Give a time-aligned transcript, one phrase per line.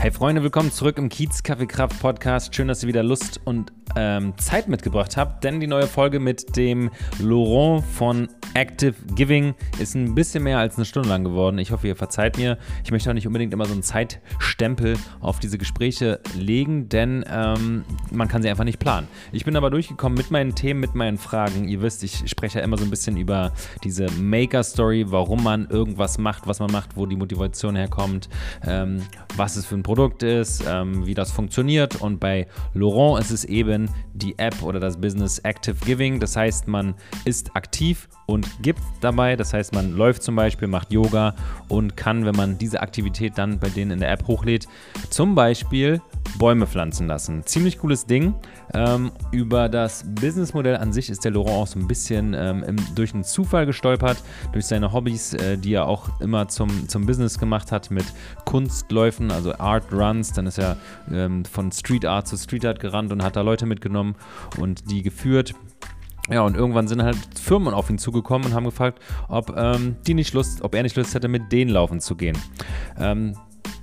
[0.00, 2.54] Hey Freunde, willkommen zurück im Kiez Kaffee Kraft Podcast.
[2.54, 6.56] Schön, dass ihr wieder Lust und ähm, Zeit mitgebracht habt, denn die neue Folge mit
[6.56, 11.58] dem Laurent von Active Giving ist ein bisschen mehr als eine Stunde lang geworden.
[11.58, 12.58] Ich hoffe, ihr verzeiht mir.
[12.84, 17.84] Ich möchte auch nicht unbedingt immer so einen Zeitstempel auf diese Gespräche legen, denn ähm,
[18.10, 19.08] man kann sie einfach nicht planen.
[19.32, 21.68] Ich bin aber durchgekommen mit meinen Themen, mit meinen Fragen.
[21.68, 23.52] Ihr wisst, ich spreche ja immer so ein bisschen über
[23.82, 28.28] diese Maker-Story, warum man irgendwas macht, was man macht, wo die Motivation herkommt,
[28.64, 29.02] ähm,
[29.36, 32.00] was es für ein Produkt ist, ähm, wie das funktioniert.
[32.00, 36.20] Und bei Laurent ist es eben die App oder das Business Active Giving.
[36.20, 39.36] Das heißt, man ist aktiv und gibt dabei.
[39.36, 41.34] Das heißt, man läuft zum Beispiel, macht Yoga
[41.68, 44.68] und kann, wenn man diese Aktivität dann bei denen in der App hochlädt,
[45.08, 46.02] zum Beispiel
[46.38, 47.42] Bäume pflanzen lassen.
[47.46, 48.34] Ziemlich cooles Ding.
[48.74, 52.76] Ähm, über das Businessmodell an sich ist der Laurent auch so ein bisschen ähm, im,
[52.94, 54.22] durch einen Zufall gestolpert,
[54.52, 58.04] durch seine Hobbys, äh, die er auch immer zum, zum Business gemacht hat mit
[58.44, 60.34] Kunstläufen, also Art Runs.
[60.34, 60.76] Dann ist er
[61.10, 64.16] ähm, von Street Art zu Street Art gerannt und hat da Leute mitgenommen
[64.58, 65.54] und die geführt.
[66.30, 70.14] Ja, und irgendwann sind halt Firmen auf ihn zugekommen und haben gefragt, ob ähm, die
[70.14, 72.36] nicht Lust, ob er nicht Lust hätte, mit denen laufen zu gehen.
[72.98, 73.34] Ähm,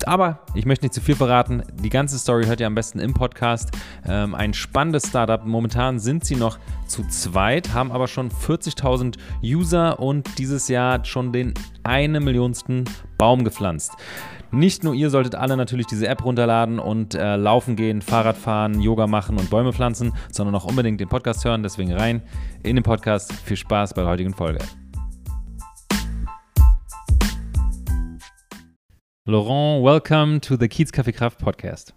[0.05, 1.63] aber ich möchte nicht zu viel verraten.
[1.81, 3.71] Die ganze Story hört ihr am besten im Podcast.
[4.05, 5.43] Ähm, ein spannendes Startup.
[5.45, 11.31] Momentan sind sie noch zu zweit, haben aber schon 40.000 User und dieses Jahr schon
[11.31, 12.85] den eine Millionsten
[13.17, 13.93] Baum gepflanzt.
[14.51, 18.79] Nicht nur ihr solltet alle natürlich diese App runterladen und äh, laufen gehen, Fahrrad fahren,
[18.79, 21.63] Yoga machen und Bäume pflanzen, sondern auch unbedingt den Podcast hören.
[21.63, 22.21] Deswegen rein
[22.63, 23.33] in den Podcast.
[23.33, 24.59] Viel Spaß bei der heutigen Folge.
[29.27, 31.93] Laurent, welcome to the Kiez Kaffee Kraft podcast.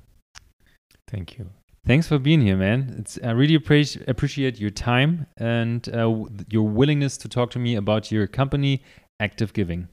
[1.07, 1.47] Thank you.
[1.87, 2.97] Thanks for being here, man.
[2.99, 7.77] It's I really appreciate appreciate your time and uh, your willingness to talk to me
[7.77, 8.83] about your company,
[9.21, 9.89] Active Giving.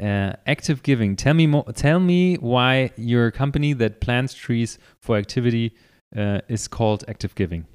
[0.00, 1.16] Uh, active Giving.
[1.16, 1.64] Tell me more.
[1.74, 5.74] Tell me why your company that plants trees for activity
[6.16, 7.66] uh, is called Active Giving.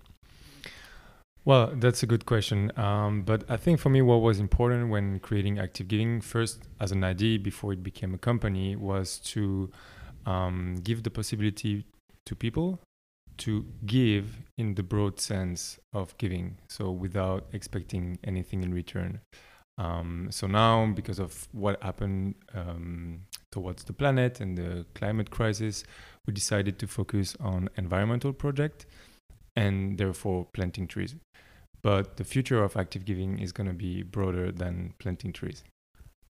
[1.46, 2.72] Well, that's a good question.
[2.78, 6.92] Um, but I think for me, what was important when creating Active Giving, first as
[6.92, 9.72] an idea before it became a company, was to
[10.26, 11.86] um, give the possibility
[12.26, 12.80] to people
[13.38, 19.22] to give in the broad sense of giving, so without expecting anything in return.
[19.78, 23.22] Um, so now, because of what happened um,
[23.52, 25.84] towards the planet and the climate crisis,
[26.26, 28.86] we decided to focus on environmental project
[29.56, 31.16] and therefore planting trees.
[31.84, 35.64] But the future of active giving is going to be broader than planting trees.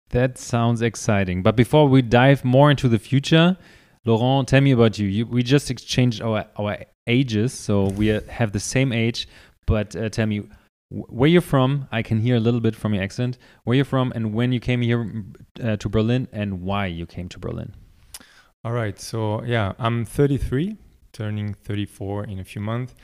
[0.10, 1.44] That sounds exciting.
[1.44, 3.58] But before we dive more into the future,
[4.06, 5.08] Laurent, tell me about you.
[5.08, 9.28] you we just exchanged our, our ages, so we have the same age.
[9.66, 10.44] But uh, tell me,
[10.90, 11.88] where you're from.
[11.92, 13.38] I can hear a little bit from your accent.
[13.64, 15.24] Where you're from, and when you came here
[15.64, 17.74] uh, to Berlin, and why you came to Berlin.
[18.64, 19.00] All right.
[19.00, 20.78] So yeah, I'm 33,
[21.14, 22.96] turning 34 in a few months.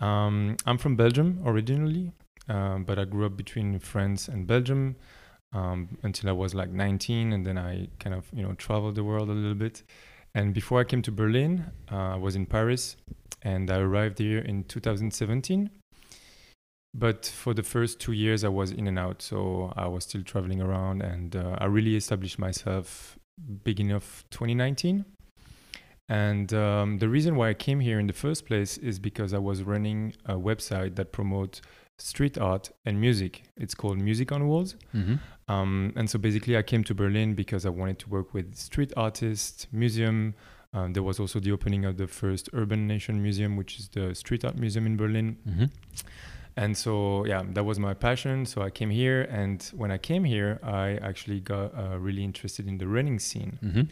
[0.00, 2.12] Um, I'm from Belgium originally,
[2.48, 4.96] um, but I grew up between France and Belgium
[5.52, 9.04] um, until I was like 19, and then I kind of you know traveled the
[9.04, 9.82] world a little bit.
[10.34, 12.96] And before I came to Berlin, uh, I was in Paris,
[13.42, 15.70] and I arrived here in 2017.
[16.92, 20.22] But for the first two years, I was in and out, so I was still
[20.22, 23.16] traveling around, and uh, I really established myself
[23.64, 25.04] beginning of 2019.
[26.08, 29.38] And um, the reason why I came here in the first place is because I
[29.38, 31.62] was running a website that promotes
[31.98, 33.44] street art and music.
[33.56, 34.74] It's called Music on Walls.
[34.92, 35.14] Mm-hmm.
[35.48, 38.92] Um, and so basically, I came to Berlin because I wanted to work with street
[38.96, 40.34] artists, museum.
[40.72, 44.12] Um, there was also the opening of the first Urban Nation Museum, which is the
[44.14, 45.36] street art museum in Berlin.
[45.48, 45.64] Mm-hmm.
[46.56, 48.46] And so, yeah, that was my passion.
[48.46, 49.22] So I came here.
[49.22, 53.58] And when I came here, I actually got uh, really interested in the running scene.
[53.62, 53.82] Mm-hmm.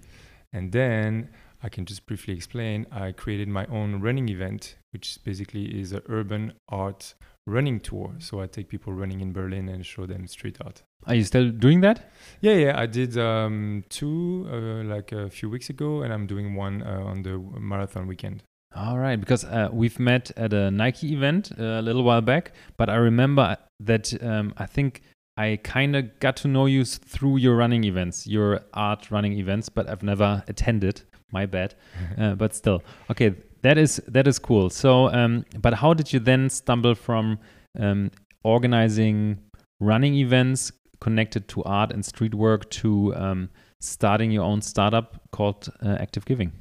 [0.52, 1.30] And then
[1.62, 2.86] I can just briefly explain.
[2.90, 7.14] I created my own running event, which basically is an urban art
[7.46, 8.14] running tour.
[8.18, 10.82] So I take people running in Berlin and show them street art.
[11.06, 12.10] Are you still doing that?
[12.40, 12.78] Yeah, yeah.
[12.78, 17.02] I did um, two uh, like a few weeks ago, and I'm doing one uh,
[17.04, 18.42] on the marathon weekend.
[18.74, 22.52] All right, because uh, we've met at a Nike event uh, a little while back,
[22.76, 25.02] but I remember that um, I think
[25.36, 29.68] I kind of got to know you through your running events, your art running events,
[29.68, 31.74] but I've never attended my bad
[32.18, 32.82] uh, but still.
[33.10, 34.70] Okay that is that is cool.
[34.70, 37.38] So um, but how did you then stumble from
[37.78, 38.10] um,
[38.44, 39.38] organizing
[39.80, 43.50] running events connected to art and street work to um,
[43.80, 46.52] starting your own startup called uh, active giving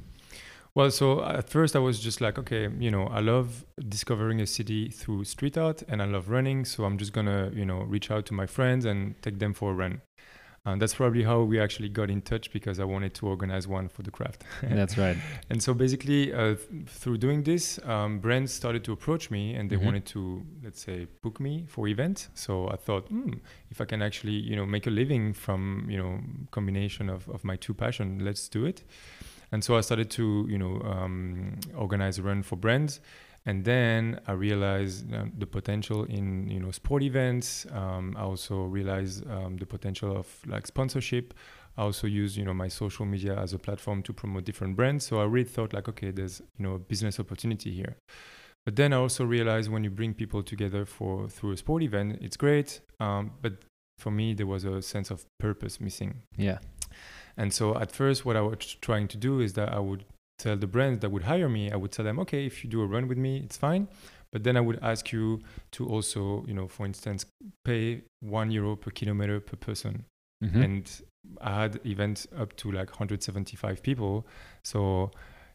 [0.78, 4.46] well so at first i was just like okay you know i love discovering a
[4.46, 8.08] city through street art and i love running so i'm just gonna you know reach
[8.14, 10.00] out to my friends and take them for a run
[10.68, 13.86] And that's probably how we actually got in touch because I wanted to organize one
[13.88, 14.40] for the craft.
[14.80, 15.16] That's right.
[15.50, 17.64] and so basically, uh, th- through doing this,
[17.94, 19.84] um, brands started to approach me and they Mhm.
[19.88, 20.20] wanted to,
[20.64, 22.20] let's say, book me for events.
[22.44, 23.32] So I thought, hmm,
[23.72, 26.12] if I can actually, you know, make a living from, you know,
[26.50, 28.78] combination of, of my two passion, let's do it.
[29.52, 33.00] And so I started to, you know, um, organize a run for brands.
[33.46, 37.66] And then I realized uh, the potential in, you know, sport events.
[37.72, 41.32] Um, I also realized um, the potential of like sponsorship.
[41.78, 45.06] I also use, you know, my social media as a platform to promote different brands.
[45.06, 47.96] So I really thought like, okay, there's, you know, a business opportunity here.
[48.66, 52.18] But then I also realized when you bring people together for through a sport event,
[52.20, 52.80] it's great.
[53.00, 53.54] Um, but
[53.98, 56.22] for me, there was a sense of purpose missing.
[56.36, 56.58] Yeah.
[57.38, 60.04] And so at first, what I was trying to do is that I would
[60.38, 62.82] tell the brands that would hire me, I would tell them, okay, if you do
[62.82, 63.88] a run with me, it's fine.
[64.32, 65.40] But then I would ask you
[65.72, 67.24] to also, you know, for instance,
[67.64, 70.04] pay one euro per kilometer per person.
[70.44, 70.64] Mhm.
[70.64, 71.02] And
[71.40, 74.26] I had events up to like 175 people.
[74.64, 75.10] So,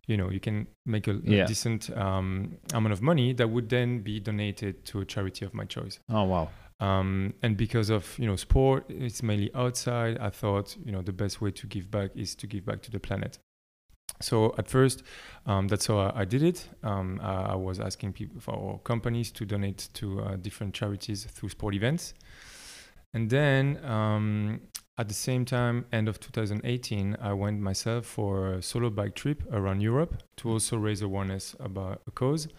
[0.07, 1.11] you know, you can make a,
[1.43, 5.53] a decent um, amount of money that would then be donated to a charity of
[5.53, 5.99] my choice.
[6.09, 6.49] oh wow.
[6.83, 10.17] Um, and because of you know sport, it's mainly outside.
[10.17, 12.91] I thought you know the best way to give back is to give back to
[12.91, 13.39] the planet.
[14.21, 15.03] So at first,
[15.45, 16.67] um, that's how I, I did it.
[16.83, 21.23] Um, I, I was asking people for or companies to donate to uh, different charities
[21.23, 22.15] through sport events,
[23.13, 24.59] and then um,
[24.97, 29.41] at the same time, end of 2018, I went myself for a solo bike trip
[29.53, 32.49] around Europe to also raise awareness about a cause.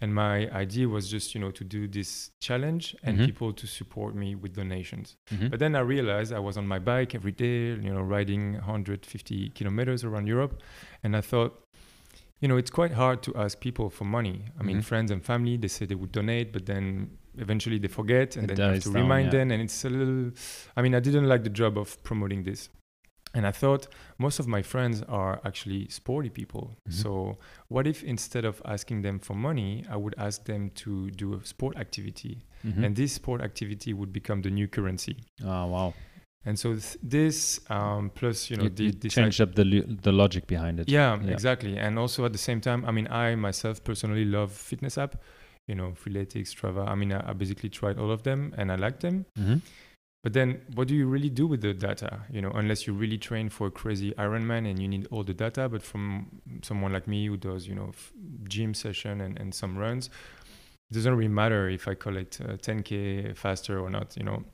[0.00, 3.26] And my idea was just, you know, to do this challenge and Mhm.
[3.26, 5.16] people to support me with donations.
[5.32, 5.50] Mhm.
[5.50, 9.50] But then I realized I was on my bike every day, you know, riding 150
[9.50, 10.60] kilometers around Europe.
[11.02, 11.52] And I thought,
[12.40, 14.42] you know, it's quite hard to ask people for money.
[14.60, 14.84] I mean, Mhm.
[14.84, 18.56] friends and family, they say they would donate, but then eventually they forget and It
[18.56, 19.38] then you have to down, remind yeah.
[19.38, 19.50] them.
[19.52, 20.32] And it's a little,
[20.76, 22.68] I mean, I didn't like the job of promoting this.
[23.34, 23.88] And I thought
[24.18, 26.64] most of my friends are actually sporty people.
[26.88, 26.92] Mhm.
[26.92, 27.38] So
[27.68, 31.44] what if instead of asking them for money, I would ask them to do a
[31.44, 32.44] sport activity?
[32.64, 32.84] Mhm.
[32.84, 35.16] And this sport activity would become the new currency.
[35.44, 35.94] oh wow.
[36.46, 39.88] And so th- this um, plus, you know, You, the, you changed up the lo-
[40.02, 40.88] the logic behind it.
[40.88, 41.32] yeah, Yeah.
[41.32, 41.78] exactly.
[41.78, 45.16] And also at the same time, I mean, I myself personally love fitness app,
[45.66, 46.86] you know, Freeletics, Strava.
[46.86, 49.24] I mean, I, I basically tried all of them and I like them.
[49.38, 49.60] Mhm.
[50.24, 52.20] But then what do you really do with the data?
[52.30, 55.34] You know, unless you really train for a crazy Ironman and you need all the
[55.34, 55.68] data.
[55.68, 58.10] But from someone like me who does, you know, f-
[58.48, 60.08] gym session and, and some runs,
[60.90, 64.44] it doesn't really matter if I collect uh, 10K faster or not, you know.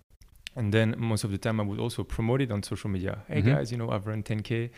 [0.57, 3.23] And then most of the time I would also promote it on social media.
[3.29, 3.55] Hey Mhm.
[3.55, 4.71] guys, you know, I've run 10K.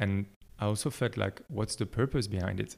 [0.00, 0.26] And
[0.58, 2.76] I also felt like, what's the purpose behind it?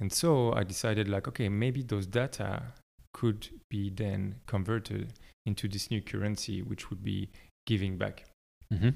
[0.00, 2.74] And so I decided like, okay, maybe those data
[3.12, 5.12] could be then converted
[5.46, 7.30] into this new currency, which would be
[7.66, 8.24] giving back.
[8.72, 8.94] Mhm.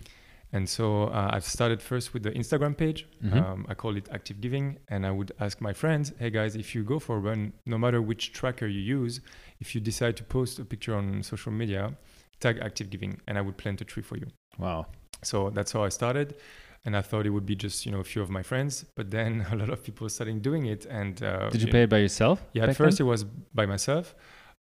[0.53, 3.07] And so uh, I've started first with the Instagram page.
[3.23, 3.33] Mhm.
[3.37, 4.79] Um, I call it Active Giving.
[4.89, 7.77] And I would ask my friends, hey guys, if you go for a run, no
[7.77, 9.21] matter which tracker you use,
[9.61, 11.97] if you decide to post a picture on social media,
[12.41, 14.27] tag Active Giving and I would plant a tree for you.
[14.59, 14.87] Wow.
[15.23, 16.37] So that's how I started.
[16.85, 18.85] And I thought it would be just, you know, a few of my friends.
[18.95, 20.87] But then a lot of people started doing it.
[20.87, 22.41] And uh, Did you pay it by yourself?
[22.53, 23.07] yeah, at first then?
[23.07, 24.15] it was by myself,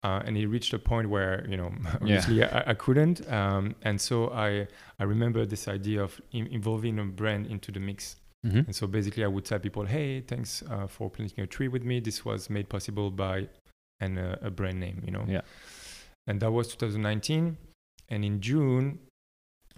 [0.04, 4.00] uh, and it reached a point where you know obviously I, I couldn't, um, and
[4.00, 4.68] so I
[5.00, 8.16] I remember this idea of in- involving a brand into the mix.
[8.46, 8.66] Mhm.
[8.66, 11.82] And so basically, I would tell people, "Hey, thanks uh, for planting a tree with
[11.82, 12.00] me.
[12.00, 13.48] This was made possible by
[14.00, 15.40] an, uh, a brand name, you know." Yeah.
[16.26, 17.56] And that was 2019,
[18.10, 18.98] and in June,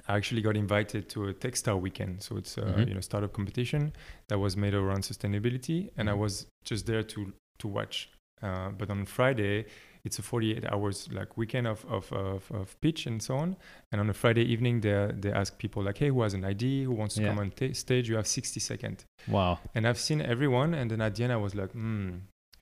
[0.09, 2.23] I actually got invited to a Techstar weekend.
[2.23, 2.88] So it's a Mhm.
[2.88, 3.92] you know startup competition
[4.28, 6.18] that was made around sustainability, and I Mhm.
[6.25, 8.11] was just there to to watch.
[8.42, 9.64] Uh, but on Friday,
[10.06, 13.56] it's a 48 hours like weekend of, of, of, of pitch and so on.
[13.90, 16.84] And on a Friday evening, they they ask people like, hey, who has an ID,
[16.84, 17.28] who wants to Yeah.
[17.30, 18.08] come on ta stage?
[18.10, 19.04] You have 60 seconds.
[19.28, 19.58] Wow.
[19.75, 22.10] And I've seen everyone, and then at the end, I was like, hmm,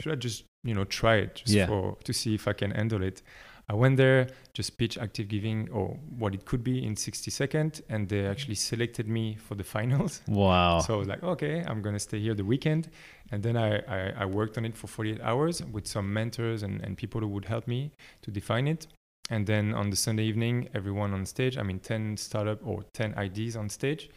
[0.00, 1.66] should I just you know try it just Yeah.
[1.66, 3.22] for to see if I can handle it?
[3.68, 7.82] I went there, just pitch active giving or what it could be in 60 seconds,
[7.88, 10.20] and they actually selected me for the finals.
[10.28, 10.80] Wow.
[10.80, 12.90] So I was like, okay, I'm gonna stay here the weekend,
[13.30, 16.82] and then I, I, I worked on it for 48 hours with some mentors and,
[16.82, 17.92] and people who would help me
[18.22, 18.86] to define it.
[19.30, 21.56] And then on the Sunday evening, everyone on stage.
[21.56, 24.10] I mean, 10 startup or 10 IDs on stage,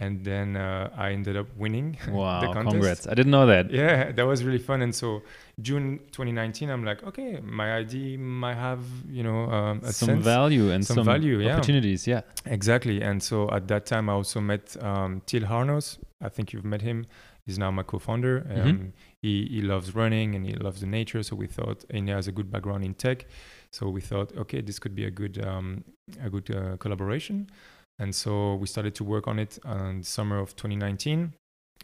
[0.00, 2.40] and then uh, I ended up winning wow.
[2.40, 2.72] the contest.
[2.74, 3.06] Congrats.
[3.06, 3.70] I didn't know that.
[3.70, 4.82] Yeah, that was really fun.
[4.82, 5.22] And so
[5.60, 10.24] June 2019, I'm like, okay, my ID might have you know um, a some sense.
[10.24, 11.54] value and some some, value, yeah.
[11.54, 12.06] opportunities.
[12.06, 12.22] Yeah.
[12.46, 13.02] Exactly.
[13.02, 15.98] And so at that time, I also met um, Till Harnos.
[16.20, 17.06] I think you've met him.
[17.46, 18.46] He's now my co-founder.
[18.50, 18.92] Um, Mhm.
[19.20, 21.22] he, he loves running and he loves the nature.
[21.22, 23.26] So we thought, and he has a good background in tech.
[23.70, 25.84] So we thought, okay, this could be a good um,
[26.22, 27.48] a good uh, collaboration.
[27.98, 31.32] And so we started to work on it in summer of 2019.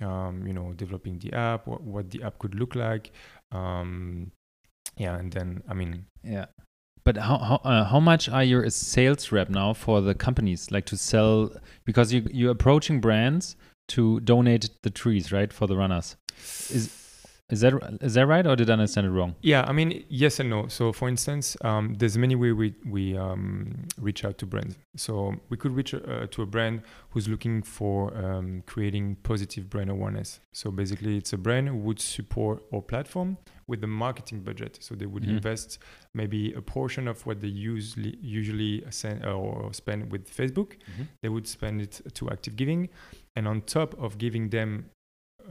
[0.02, 3.12] Um, you know, developing the app, what, what the app could look like.
[3.52, 4.33] Um,
[4.97, 6.47] yeah, and then I mean, yeah.
[7.05, 10.71] But how how uh, how much are you a sales rep now for the companies
[10.71, 11.50] like to sell
[11.85, 13.57] because you you're approaching brands
[13.88, 16.17] to donate the trees right for the runners
[16.71, 17.00] is
[17.50, 19.35] is that is that right, or did I understand it wrong?
[19.42, 20.69] Yeah, I mean yes and no.
[20.69, 24.76] So for instance, um, there's many ways we we um, reach out to brands.
[24.97, 29.90] So we could reach uh, to a brand who's looking for um, creating positive brand
[29.90, 30.40] awareness.
[30.52, 34.78] So basically, it's a brand who would support our platform with the marketing budget.
[34.80, 35.37] So they would mm-hmm.
[35.37, 35.78] invest
[36.14, 40.71] maybe a portion of what they usually usually send uh, or spend with Facebook.
[40.71, 41.02] Mm-hmm.
[41.23, 42.88] They would spend it to active giving,
[43.37, 44.90] and on top of giving them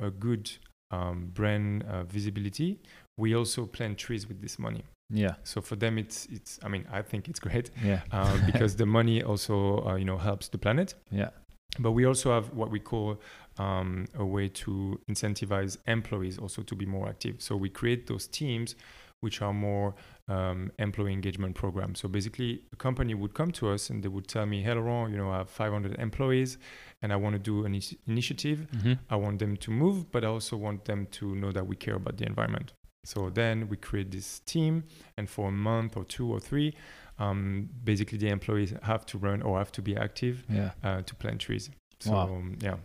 [0.01, 0.51] a good
[0.91, 2.79] um, brand uh, visibility,
[3.17, 4.83] we also plant trees with this money.
[5.09, 5.35] Yeah.
[5.43, 6.59] So for them, it's it's.
[6.63, 7.71] I mean, I think it's great.
[7.83, 8.01] Yeah.
[8.11, 10.95] Um, because the money also uh, you know helps the planet.
[11.11, 11.29] Yeah.
[11.77, 13.21] But we also have what we call
[13.57, 17.41] um, a way to incentivize employees also to be more active.
[17.41, 18.75] So we create those teams
[19.21, 19.95] which are more
[20.27, 21.99] um, employee engagement programs.
[21.99, 25.11] So basically, a company would come to us and they would tell me, "Hey Laurent,
[25.11, 26.57] you know, I have 500 employees,
[27.01, 28.67] and I want to do an initiative.
[28.75, 28.93] Mm-hmm.
[29.09, 31.95] I want them to move, but I also want them to know that we care
[31.95, 32.73] about the environment."
[33.05, 34.83] So then we create this team,
[35.17, 36.75] and for a month or two or three,
[37.17, 40.71] um, basically the employees have to run or have to be active yeah.
[40.83, 41.69] uh, to plant trees.
[41.99, 42.23] So wow.
[42.23, 42.75] um, yeah.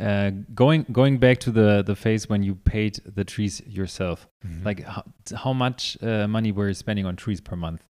[0.00, 4.64] Uh, going going back to the the phase when you paid the trees yourself, mm-hmm.
[4.64, 5.04] like how,
[5.36, 7.82] how much uh, money were you spending on trees per month?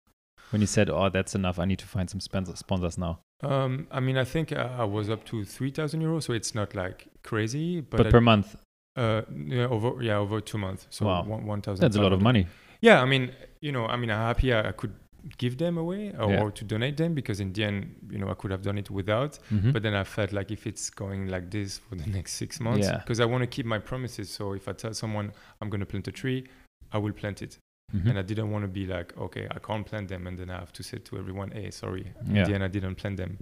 [0.50, 1.58] When you said, "Oh, that's enough.
[1.60, 5.08] I need to find some sponsors now." Um, I mean, I think I, I was
[5.08, 7.80] up to three thousand euros, so it's not like crazy.
[7.80, 8.56] But, but I, per month.
[8.96, 10.88] Uh, yeah, over yeah, over two months.
[10.90, 11.22] So wow.
[11.22, 11.80] one thousand.
[11.80, 12.46] That's a lot of money.
[12.80, 14.94] Yeah, I mean, you know, I mean, I'm happy I, I could
[15.38, 16.42] give them away or, yeah.
[16.42, 18.90] or, to donate them because in the end you know i could have done it
[18.90, 19.70] without mm-hmm.
[19.70, 22.90] but then i felt like if it's going like this for the next six months
[22.90, 23.24] because yeah.
[23.24, 26.06] i want to keep my promises so if i tell someone i'm going to plant
[26.08, 26.46] a tree
[26.92, 27.58] i will plant it
[27.94, 28.08] mm-hmm.
[28.08, 30.58] and i didn't want to be like okay i can't plant them and then i
[30.58, 32.40] have to say to everyone hey sorry yeah.
[32.40, 33.38] in the end i didn't plant them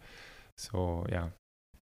[0.57, 1.29] so yeah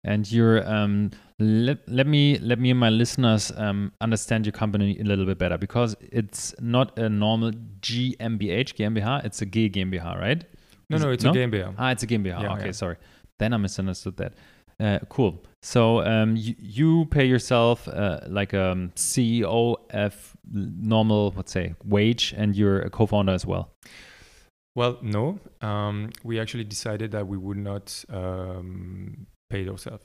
[0.05, 4.99] and you're um, let, let me let me and my listeners um, understand your company
[5.01, 10.21] a little bit better because it's not a normal GmbH GmbH it's a G GmbH
[10.21, 10.45] right?
[10.91, 11.31] No no it's no?
[11.31, 12.73] a GmbH ah it's a GmbH yeah, okay yeah.
[12.73, 12.97] sorry.
[13.39, 14.35] Then I misunderstood that.
[14.79, 15.45] Uh, cool.
[15.63, 21.75] So um, you, you pay yourself uh, like a um, CEO of normal let's say
[21.85, 23.73] wage and you're a co-founder as well.
[24.77, 25.41] Well no.
[25.63, 30.05] Um, we actually decided that we would not um, paid ourselves.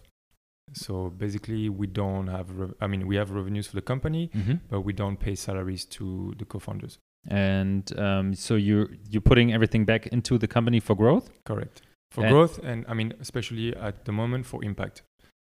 [0.73, 2.47] So basically, we don't have.
[2.59, 4.55] Re- I mean, we have revenues for the company, mm-hmm.
[4.69, 6.99] but we don't pay salaries to the co-founders.
[7.27, 11.27] And um, so you're you're putting everything back into the company for growth.
[11.45, 11.81] Correct.
[12.11, 15.01] For and growth, and I mean, especially at the moment for impact.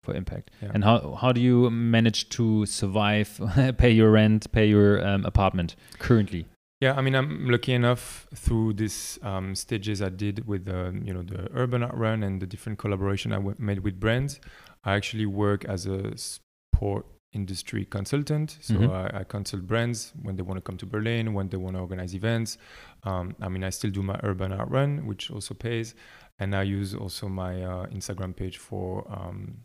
[0.04, 0.50] For impact.
[0.62, 0.70] Yeah.
[0.74, 3.28] And how how do you manage to survive,
[3.82, 6.44] pay your rent, pay your um, apartment currently?
[6.80, 11.14] Yeah, I mean, I'm lucky enough through these um, stages I did with the, you
[11.14, 14.40] know, the urban art run and the different collaboration I w- made with brands.
[14.85, 18.59] I actually work as a sport industry consultant.
[18.61, 19.16] So mm-hmm.
[19.16, 21.80] I, I, consult brands when they want to come to Berlin, when they want to
[21.80, 22.59] organize events.
[23.04, 25.95] Um, I mean, I still do my urban art run, which also pays,
[26.38, 29.59] and I use also my uh, Instagram page for, um,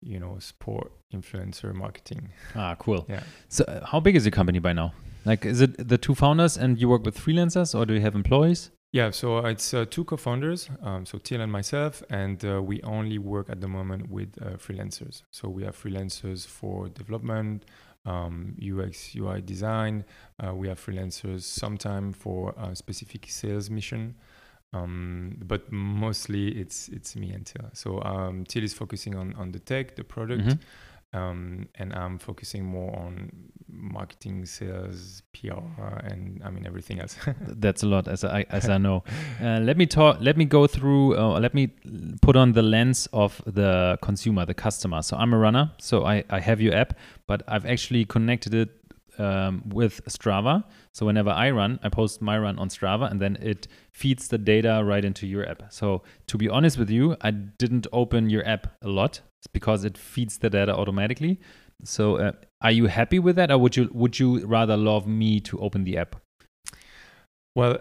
[0.00, 2.30] you know, sport influencer marketing.
[2.56, 3.04] Ah, cool.
[3.08, 3.22] Yeah.
[3.48, 4.92] So, uh, how big is your company by now?
[5.24, 8.14] Like, is it the two founders and you work with freelancers or do you have
[8.14, 8.70] employees?
[8.92, 13.16] Yeah, so it's uh, two co-founders, um, so Till and myself, and uh, we only
[13.16, 15.22] work at the moment with uh, freelancers.
[15.30, 17.64] So we have freelancers for development,
[18.04, 20.04] um, UX, UI design.
[20.38, 24.14] Uh, we have freelancers sometime for a specific sales mission,
[24.74, 27.70] um, but mostly it's it's me and Till.
[27.72, 30.42] So um, Till is focusing on on the tech, the product.
[30.42, 30.62] Mm-hmm
[31.12, 33.30] um, and I'm focusing more on
[33.68, 35.60] marketing, sales, PR,
[36.04, 37.16] and I mean everything else.
[37.40, 39.04] That's a lot, as I as I know.
[39.40, 40.18] Uh, let me talk.
[40.20, 41.18] Let me go through.
[41.18, 41.70] Uh, let me
[42.22, 45.02] put on the lens of the consumer, the customer.
[45.02, 46.94] So I'm a runner, so I I have your app,
[47.26, 48.70] but I've actually connected it
[49.18, 50.64] um, with Strava.
[50.92, 54.38] So whenever I run, I post my run on Strava and then it feeds the
[54.38, 55.64] data right into your app.
[55.70, 59.20] So to be honest with you, I didn't open your app a lot
[59.52, 61.40] because it feeds the data automatically.
[61.84, 65.40] So uh, are you happy with that or would you would you rather love me
[65.40, 66.16] to open the app?
[67.54, 67.78] Well,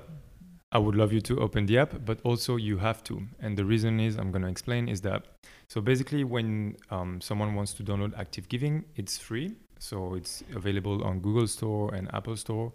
[0.73, 3.23] I would love you to open the app, but also you have to.
[3.39, 5.25] And the reason is, I'm going to explain, is that
[5.67, 9.55] so basically when um, someone wants to download Active Giving, it's free.
[9.81, 12.71] So it's available on Google Store and Apple Store.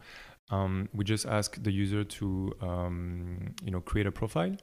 [0.51, 4.57] Um, we just ask the user to um, you know create a profile,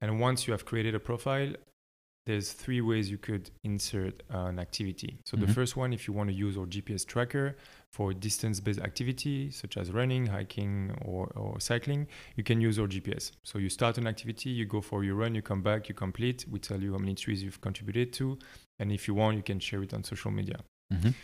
[0.00, 1.52] And once you have created a profile,
[2.26, 5.18] there's three ways you could insert uh, an activity.
[5.24, 5.40] So Mhm.
[5.46, 7.56] the first one, if you want to use our GPS tracker
[7.96, 13.32] for distance-based activity such as running, hiking, or, or cycling, you can use our GPS.
[13.44, 16.44] So you start an activity, you go for your run, you come back, you complete.
[16.48, 18.38] We tell you how many trees you've contributed to,
[18.78, 20.58] and if you want, you can share it on social media.
[20.92, 21.14] Mhm.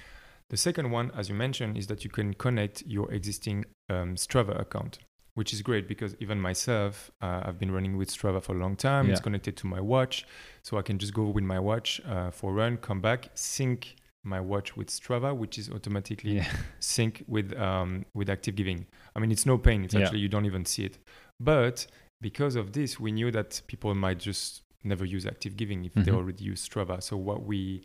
[0.51, 4.61] The second one, as you mentioned, is that you can connect your existing um, Strava
[4.61, 4.99] account,
[5.35, 8.77] which is great because even myself, uh, I've been running with Strava for a long
[8.77, 9.11] time.
[9.11, 10.27] It's connected to my watch,
[10.63, 13.97] so I can just go with my watch uh, for a run, come back, sync
[14.27, 16.51] my watch with Strava, which is automatically Yeah.
[16.81, 18.87] sync with um, with Active Giving.
[19.15, 19.85] I mean, it's no pain.
[19.85, 20.01] It's Yeah.
[20.03, 20.99] actually you don't even see it.
[21.41, 21.87] But
[22.21, 26.11] because of this, we knew that people might just never use Active Giving if they
[26.11, 26.15] Mhm.
[26.17, 27.03] already use Strava.
[27.03, 27.83] So what we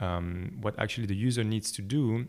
[0.00, 2.26] um, what actually the user needs to do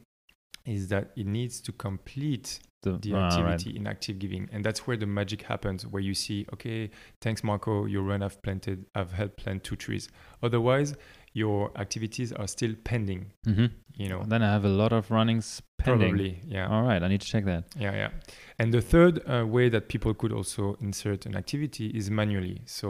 [0.66, 3.32] is that it needs to complete The, the ah, right.
[3.34, 6.90] activity in active giving and that's where the magic happens where you see okay
[7.24, 10.08] thanks marco your run i've planted i've helped plant two trees
[10.42, 10.96] otherwise
[11.34, 13.70] your activities are still pending Mhm.
[14.02, 16.10] you know Then I have a lot of runnings pending.
[16.10, 17.64] probably yeah All right, I need to check that.
[17.78, 18.12] yeah yeah
[18.60, 22.90] and the third uh, way that people could also insert an activity is manually so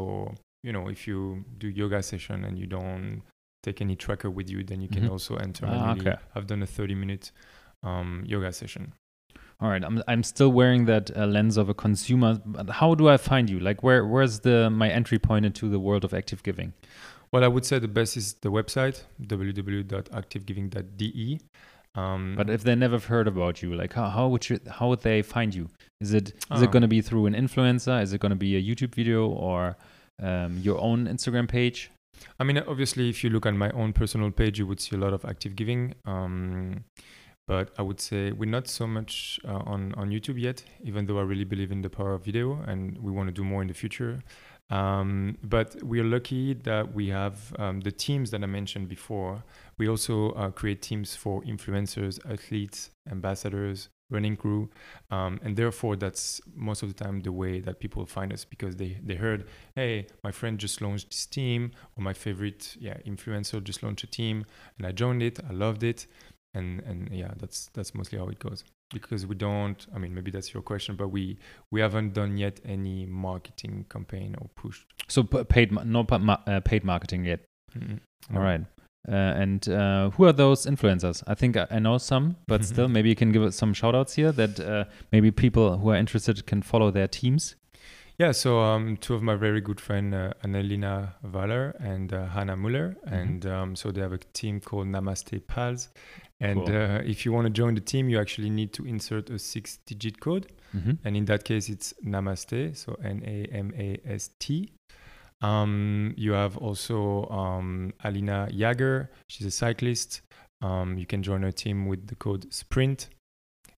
[0.65, 3.21] you know if you do yoga session and you don't
[3.63, 5.09] take any tracker with you then you can Mhm.
[5.11, 6.17] also enter Ah, manually okay.
[6.35, 7.31] i've done a 30 minute
[7.83, 8.93] um, yoga session
[9.61, 12.39] All right, I'm I'm still wearing that uh, lens of a consumer.
[12.45, 13.59] But how do I find you?
[13.59, 16.71] Like, where where's the my entry point into the world of active giving?
[17.31, 21.39] Well, I would say the best is the website www.activegiving.de.
[21.95, 25.01] Um, But if they never heard about you, like how, how would you how would
[25.01, 25.67] they find you?
[25.99, 26.63] Is it is Oh.
[26.63, 28.01] it going to be through an influencer?
[28.01, 29.75] Is it going to be a YouTube video or
[30.21, 31.89] um, your own Instagram page?
[32.39, 34.99] I mean, obviously, if you look at my own personal page, you would see a
[34.99, 35.95] lot of active giving.
[36.05, 36.83] Um,
[37.47, 41.17] but I would say we're not so much uh, on on YouTube yet, even though
[41.17, 43.67] I really believe in the power of video, and we want to do more in
[43.67, 44.19] the future.
[44.69, 49.43] Um, but we are lucky that we have um, the teams that I mentioned before.
[49.77, 54.69] We also uh, create teams for influencers, athletes, ambassadors, running crew,
[55.11, 58.75] um, and therefore that's most of the time the way that people find us because
[58.75, 63.63] they they heard, hey, my friend just launched this team, or my favorite yeah influencer
[63.63, 64.45] just launched a team,
[64.77, 66.05] and I joined it, I loved it,
[66.53, 70.31] and and yeah, that's that's mostly how it goes because we don't i mean maybe
[70.31, 71.37] that's your question but we
[71.71, 76.83] we haven't done yet any marketing campaign or push So p- paid no uh, paid
[76.83, 77.39] marketing yet.
[77.75, 77.99] Mm-mm.
[78.33, 78.61] All right.
[79.07, 81.23] Uh, and uh, who are those influencers?
[81.25, 83.95] I think I, I know some, but still, maybe you can give us some shout
[83.95, 87.55] outs here that uh, maybe people who are interested can follow their teams.
[88.19, 92.55] Yeah so um two of my very good friend uh, annalena Waller and uh, hannah
[92.57, 92.95] muller.
[93.07, 93.13] Mhm.
[93.21, 95.89] and um, so they have a team called namaste pals.
[96.41, 96.75] And Cool.
[96.75, 99.79] uh, if you want to join the team you actually need to insert a six
[99.85, 100.45] digit code.
[100.75, 100.91] Mm-hmm.
[101.03, 104.71] and in that case it's namaste so n-a-m-a-s-t
[105.41, 110.21] um, you have also um, alina jager she's a cyclist.
[110.61, 113.09] Um, you can join her team with the code sprint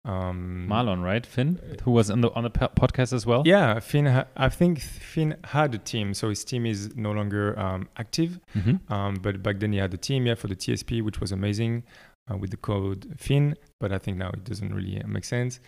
[0.04, 1.24] um, Marlon, right?
[1.26, 3.42] Finn, who was on the on the podcast as well.
[3.44, 7.58] yeah finn ha- i think finn had a team so his team is no longer
[7.58, 8.92] um, active Mm-hmm.
[8.92, 11.82] um, but back then he had a team yeah for the tsp which was amazing
[12.30, 15.60] uh, with the code fin but i think now it doesn't really make sense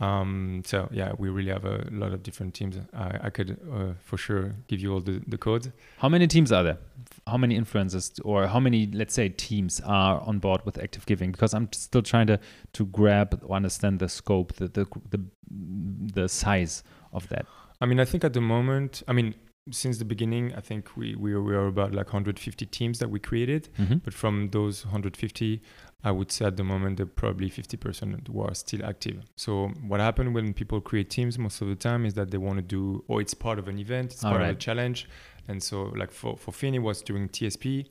[0.00, 3.92] um, so yeah we really have a lot of different teams i, I could uh,
[4.00, 6.78] for sure give you all the, the codes How many teams are there?
[7.26, 11.30] How many influencers or how many, let's say, teams are on board with Active Giving?
[11.32, 12.40] Because I'm still trying to
[12.72, 17.46] to grab, or understand the scope, the the the, the size of that.
[17.80, 19.34] I mean, I think at the moment, I mean,
[19.70, 23.10] since the beginning, I think we we are, we are about like 150 teams that
[23.10, 23.68] we created.
[23.78, 23.98] Mm-hmm.
[23.98, 25.62] But from those 150,
[26.02, 29.22] I would say at the moment are probably 50% who are still active.
[29.36, 32.56] So what happened when people create teams most of the time is that they want
[32.56, 35.08] to do, or it's part of an event, it's All part of a challenge.
[35.46, 37.86] And so like for, for Finn, it was during TSP.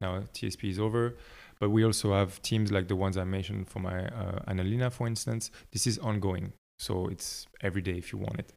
[0.00, 1.16] Now TSP is over.
[1.58, 5.06] But we also have teams like the ones I mentioned for my uh, Annalena, for
[5.06, 5.50] instance.
[5.72, 6.54] This is ongoing.
[6.78, 8.54] So it's every day if you want it.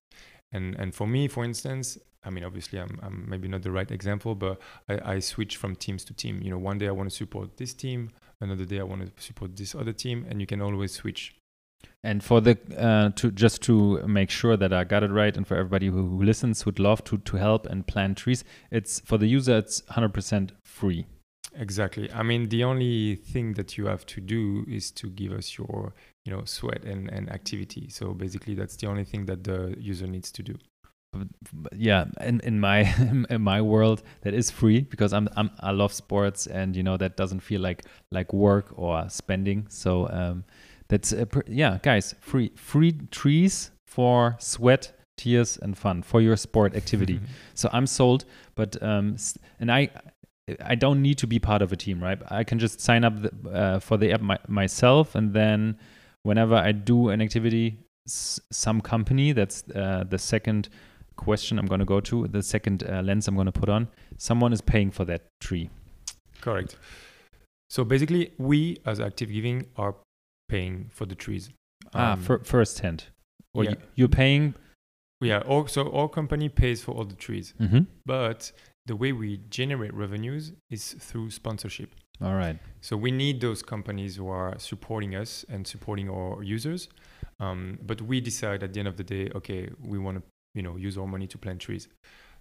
[0.53, 3.89] And, and for me, for instance, I mean, obviously, I'm, I'm maybe not the right
[3.89, 4.59] example, but
[4.89, 6.41] I, I switch from teams to team.
[6.41, 9.23] You know, one day I want to support this team, another day I want to
[9.23, 11.35] support this other team, and you can always switch.
[12.05, 15.47] And for the uh, to just to make sure that I got it right, and
[15.47, 19.17] for everybody who, who listens would love to to help and plant trees, it's for
[19.17, 21.05] the user it's 100% free.
[21.55, 22.11] Exactly.
[22.11, 25.93] I mean, the only thing that you have to do is to give us your,
[26.25, 27.89] you know, sweat and, and activity.
[27.89, 30.55] So basically, that's the only thing that the user needs to do.
[31.75, 32.79] Yeah, in, in my
[33.29, 36.97] in my world that is free because I'm, I'm I love sports and you know
[36.97, 39.67] that doesn't feel like like work or spending.
[39.69, 40.43] So um,
[40.87, 46.75] that's pr- yeah, guys, free free trees for sweat tears and fun for your sport
[46.75, 47.19] activity.
[47.53, 49.17] so I'm sold, but um,
[49.59, 49.89] and I
[50.61, 52.19] I don't need to be part of a team, right?
[52.29, 55.77] I can just sign up the, uh, for the app my, myself, and then
[56.23, 60.69] whenever I do an activity, some company that's uh, the second
[61.23, 63.87] question I'm going to go to, the second uh, lens I'm going to put on,
[64.17, 65.69] someone is paying for that tree.
[66.41, 66.75] Correct.
[67.69, 69.95] So basically, we as Active Giving are
[70.49, 71.49] paying for the trees.
[71.93, 73.05] ah, Um, fir- first hand.
[73.55, 73.71] Or yeah.
[73.71, 74.53] you, you're paying.
[75.21, 77.87] yeah, our, so our company pays for all the trees, Mhm.
[78.05, 78.51] but
[78.85, 81.89] the way we generate revenues is through sponsorship.
[82.21, 82.57] All right.
[82.81, 86.89] So we need those companies who are supporting us and supporting our users.
[87.39, 90.61] Um, but we decide at the end of the day, okay, we want to, you
[90.61, 91.87] know, use our money to plant trees.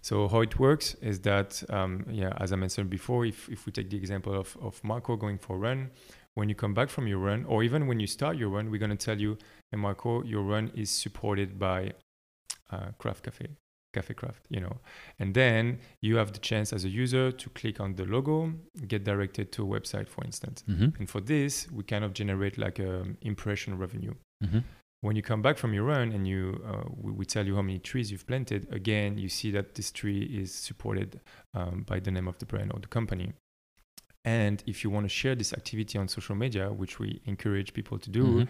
[0.01, 3.73] So how it works is that, um, yeah, as I mentioned before, if, if we
[3.73, 5.91] take the example of, of Marco going for a run,
[6.35, 8.79] when you come back from your run, or even when you start your run, we're
[8.79, 9.37] going to tell you,
[9.71, 11.93] hey, Marco, your run is supported by
[12.73, 13.47] uh, Craft Cafe,
[13.93, 14.79] Cafe Craft, you know.
[15.21, 18.53] And then you have the chance as a user to click on the logo,
[18.89, 20.65] get directed to a website, for instance.
[20.69, 20.99] Mhm.
[20.99, 24.15] And for this, we kind of generate like a impression revenue.
[24.43, 24.65] Mhm.
[25.03, 27.63] When you come back from your run and you, uh, we, we tell you how
[27.63, 31.21] many trees you've planted, again, you see that this tree is supported
[31.55, 33.33] um, by the name of the brand or the company.
[34.25, 37.99] And if you want to share this activity on social media, which we encourage people
[37.99, 38.49] to do, Mhm.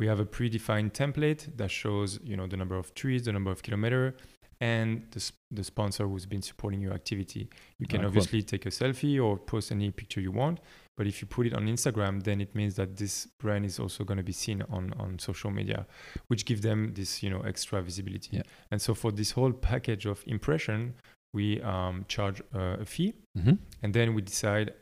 [0.00, 3.52] we have a predefined template that shows, you know, the number of trees, the number
[3.52, 4.16] of kilometer,
[4.60, 7.48] and the, s- the sponsor who's been supporting your activity.
[7.78, 8.08] You can Ah, cool.
[8.08, 10.58] obviously take a selfie or post any picture you want,
[10.96, 14.02] but if you put it on Instagram, then it means that this brand is also
[14.04, 15.86] going to be seen on, on social media,
[16.28, 18.36] which give them this, you know, extra visibility.
[18.38, 18.42] Yeah.
[18.70, 20.94] And so for this whole package of impression,
[21.34, 23.58] we um, charge uh, a fee, Mhm.
[23.82, 24.72] and then we decide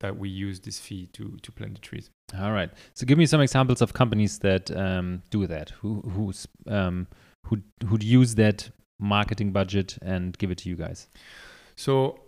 [0.00, 2.10] that we use this fee to to plant the trees.
[2.36, 2.70] All right.
[2.92, 7.06] So give me some examples of companies that um, do that, who who's um,
[7.46, 11.08] who who'd use that marketing budget and give it to you guys.
[11.76, 12.18] So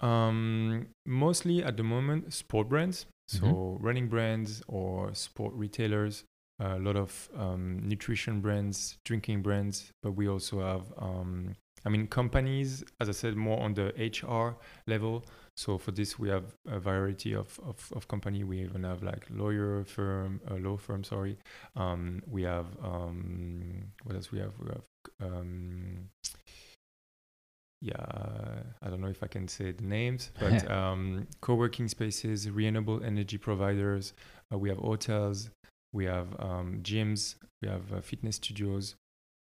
[0.00, 6.24] um, mostly at the moment, sport brands, so running brands or sport retailers.
[6.60, 12.06] A lot of um, nutrition brands, drinking brands, but we also have, um, I mean,
[12.06, 12.84] companies.
[13.00, 15.24] As I said, more on the HR level.
[15.56, 18.44] So for this, we have a variety of of, of company.
[18.44, 21.02] We even have like lawyer firm, uh, law firm.
[21.02, 21.36] Sorry.
[21.74, 24.30] Um, we have um, what else?
[24.30, 26.10] We have we have um,
[27.82, 27.96] yeah,
[28.80, 33.38] I don't know if I can say the names, but um, co-working spaces, renewable energy
[33.38, 34.14] providers.
[34.52, 35.50] Uh, we have hotels,
[35.92, 38.94] we have um, gyms, we have uh, fitness studios.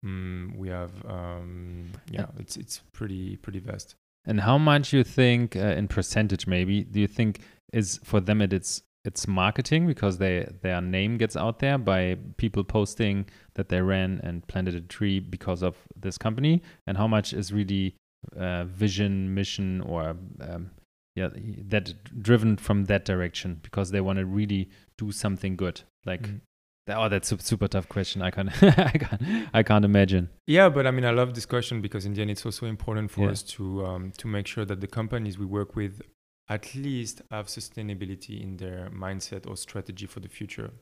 [0.04, 3.94] Mm, we have um, yeah, it's it's pretty pretty vast.
[4.24, 7.40] And how much you think, uh, in percentage, maybe, do you think
[7.72, 12.16] is for them it, it's it's marketing because they their name gets out there by
[12.38, 17.06] people posting that they ran and planted a tree because of this company, and how
[17.06, 17.94] much is really
[18.36, 20.70] uh, vision, mission, or um,
[21.14, 21.28] yeah,
[21.68, 26.22] that driven from that direction because they want to really do something good, like.
[26.22, 26.40] Mm.
[26.88, 28.22] Oh, that's a super tough question.
[28.22, 29.22] I can't, I can't,
[29.54, 30.30] I can't imagine.
[30.48, 33.12] Yeah, but I mean, I love this question because in the end, it's also important
[33.12, 33.30] for Yeah.
[33.30, 36.02] us to um, to make sure that the companies we work with
[36.48, 40.72] at least have sustainability in their mindset or strategy for the future.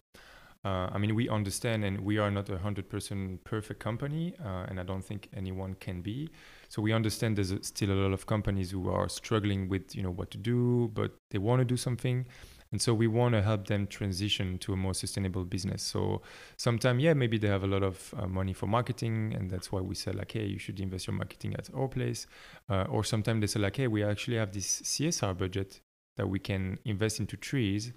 [0.65, 4.65] Uh, I mean, we understand, and we are not a hundred percent perfect company, uh,
[4.69, 6.31] and I don't think anyone can be.
[6.71, 10.11] So we understand there's still a lot of companies who are struggling with you know
[10.11, 12.27] what to do, but they want to do something.
[12.73, 15.83] And so we want to help them transition to a more sustainable business.
[15.83, 16.23] So
[16.57, 19.81] sometimes, yeah, maybe they have a lot of uh, money for marketing, and that's why
[19.81, 22.29] we say like, hey, you should invest your marketing at our place.
[22.69, 25.81] Uh, or sometimes they say like, hey, we actually have this CSR budget
[26.17, 27.93] that we can invest into trees,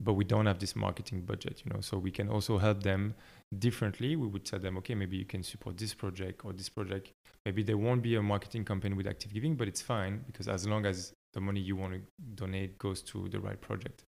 [0.00, 1.80] but we don't have this marketing budget, you know.
[1.80, 3.14] So we can also help them
[3.56, 4.16] differently.
[4.16, 7.12] We would tell them, okay, maybe you can support this project or this project.
[7.44, 10.66] Maybe there won't be a marketing campaign with Active Giving, but it's fine because as
[10.66, 12.00] long as the money you want to
[12.34, 14.04] donate goes to the right project.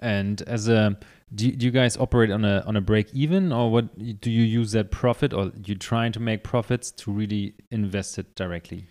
[0.00, 0.96] And as a,
[1.34, 4.30] do you, do you guys operate on a on a break even, or what do
[4.30, 8.86] you use that profit, or you trying to make profits to really invest it directly?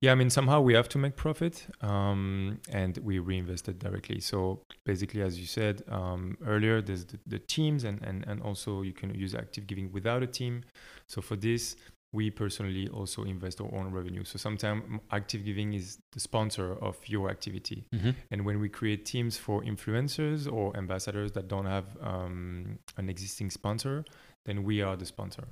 [0.00, 4.20] Yeah, I mean, somehow we have to make profit um, and we reinvest it directly.
[4.20, 8.82] So basically, as you said um, earlier, there's the, the teams and, and, and also
[8.82, 10.62] you can use active giving without a team.
[11.08, 11.74] So for this,
[12.12, 14.24] we personally also invest our own revenue.
[14.24, 17.86] So sometimes active giving is the sponsor of your activity.
[17.94, 18.10] Mm-hmm.
[18.30, 23.50] And when we create teams for influencers or ambassadors that don't have um, an existing
[23.50, 24.04] sponsor,
[24.46, 25.44] then we are the sponsor.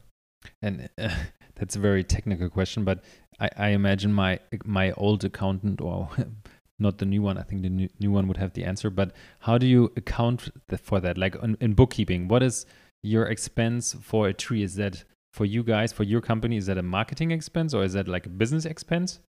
[0.63, 1.11] And uh,
[1.57, 3.05] that's a very technical question, but
[3.39, 6.09] I, I imagine my my old accountant or
[6.79, 7.37] not the new one.
[7.37, 8.89] I think the new, new one would have the answer.
[8.89, 10.51] But how do you account
[10.83, 11.19] for that?
[11.19, 12.65] Like in, in bookkeeping, what is
[13.03, 14.63] your expense for a tree?
[14.63, 15.05] Is that
[15.37, 18.25] for you guys, for your company, is that a marketing expense or is that like
[18.25, 19.21] a business expense?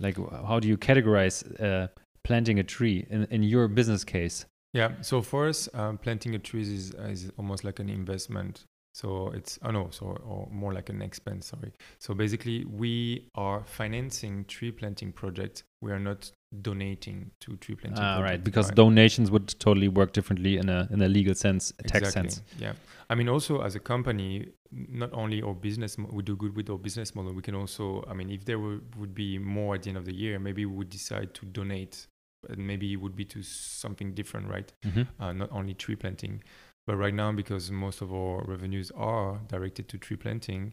[0.00, 1.86] Like, how do you categorize uh,
[2.24, 4.44] planting a tree in, in your business case?
[4.72, 5.00] Yeah.
[5.02, 8.64] So for us, um, planting a tree is, is almost like an investment.
[8.96, 11.48] So it's oh no, so or more like an expense.
[11.48, 11.70] Sorry.
[11.98, 15.64] So basically, we are financing tree planting projects.
[15.82, 16.30] We are not
[16.62, 18.02] donating to tree planting.
[18.02, 18.42] Ah, projects, right.
[18.42, 22.30] Because donations would totally work differently in a in a legal sense, a tax Exactly.
[22.30, 22.42] sense.
[22.58, 22.72] Yeah.
[23.10, 26.78] I mean, also as a company, not only our business, we do good with our
[26.78, 27.34] business model.
[27.34, 30.06] We can also, I mean, if there were, would be more at the end of
[30.06, 32.06] the year, maybe we would decide to donate,
[32.48, 34.72] and maybe it would be to something different, right?
[34.82, 36.42] hmm uh, not only tree planting.
[36.86, 40.72] But right now, because most of our revenues are directed to tree planting,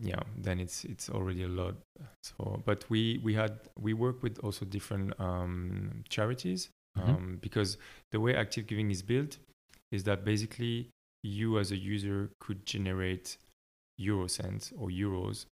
[0.00, 1.76] yeah, then it's it's already a lot.
[2.22, 7.08] So, but we we had we work with also different um, charities Mhm.
[7.08, 7.78] um, because
[8.10, 9.38] the way Active Giving is built
[9.92, 10.90] is that basically
[11.22, 13.36] you as a user could generate
[13.98, 15.46] euro cents or euros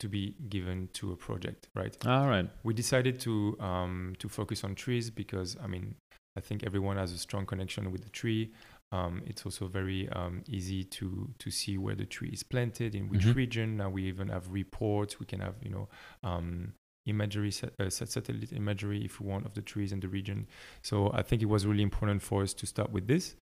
[0.00, 1.96] to be given to a project, right?
[2.06, 2.48] All right.
[2.62, 5.94] we decided to um, to focus on trees because I mean
[6.36, 8.52] I think everyone has a strong connection with the tree.
[8.90, 13.08] Um, it's also very um, easy to to see where the tree is planted in
[13.08, 13.34] which Mhm.
[13.34, 13.76] region.
[13.76, 15.20] Now we even have reports.
[15.20, 15.88] We can have you know
[16.22, 16.72] um,
[17.06, 20.46] imagery, uh, satellite imagery if we want of the trees in the region.
[20.82, 23.34] So I think it was really important for us to start with this.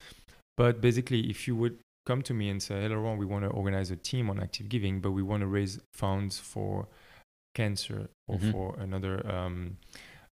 [0.57, 3.49] But basically, if you would come to me and say, "Hey, Laurent, we want to
[3.51, 6.87] organize a team on active giving, but we want to raise funds for
[7.53, 8.51] cancer or Mhm.
[8.51, 9.77] for another um,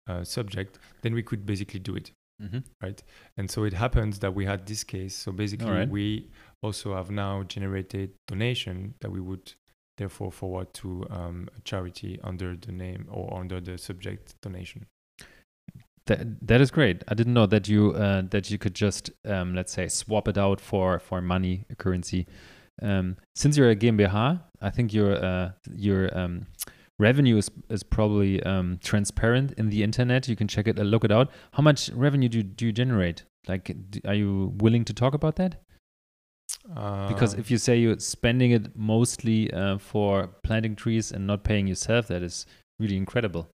[0.08, 2.12] uh, subject," then we could basically do it.
[2.42, 3.02] Hmm right?
[3.38, 5.16] And so it happens that we had this case.
[5.16, 5.90] So basically, Alright.
[5.90, 6.30] we
[6.62, 9.54] also have now generated donation that we would
[9.98, 14.88] therefore forward to um, a charity under the name or under the subject donation.
[16.08, 17.04] That that is great.
[17.08, 20.38] I didn't know that you uh, that you could just um, let's say swap it
[20.38, 22.28] out for for money a currency.
[22.82, 26.48] Um, since you're a GmbH, I think your uh, your um,
[27.02, 30.28] revenue is is probably um, transparent in the internet.
[30.28, 31.30] You can check it, uh, look it out.
[31.54, 33.24] How much revenue do do you generate?
[33.48, 35.56] Like, d- are you willing to talk about that?
[37.08, 41.68] Because if you say you're spending it mostly uh, for planting trees and not paying
[41.68, 42.46] yourself, that is
[42.80, 43.48] really incredible.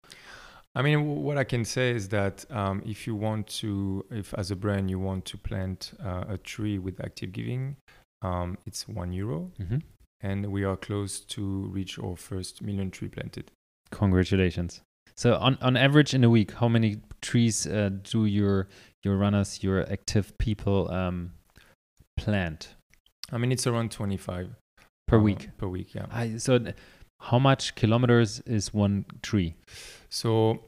[0.74, 4.34] I mean, w- what I can say is that um, if you want to, if
[4.34, 7.76] as a brand you want to plant uh, a tree with active giving,
[8.22, 9.78] um, it's one euro, hmm
[10.20, 13.50] and we are close to reach our first million tree planted.
[13.90, 14.80] Congratulations.
[15.16, 18.68] So on, on average in a week, how many trees uh, do your
[19.02, 21.32] your runners, your active people um,
[22.16, 22.74] plant
[23.32, 24.54] I mean, it's around 25
[25.06, 25.50] per uh, week?
[25.58, 26.06] Per week, yeah.
[26.10, 26.60] I, so
[27.20, 29.56] how much kilometers is one tree?
[30.08, 30.60] So,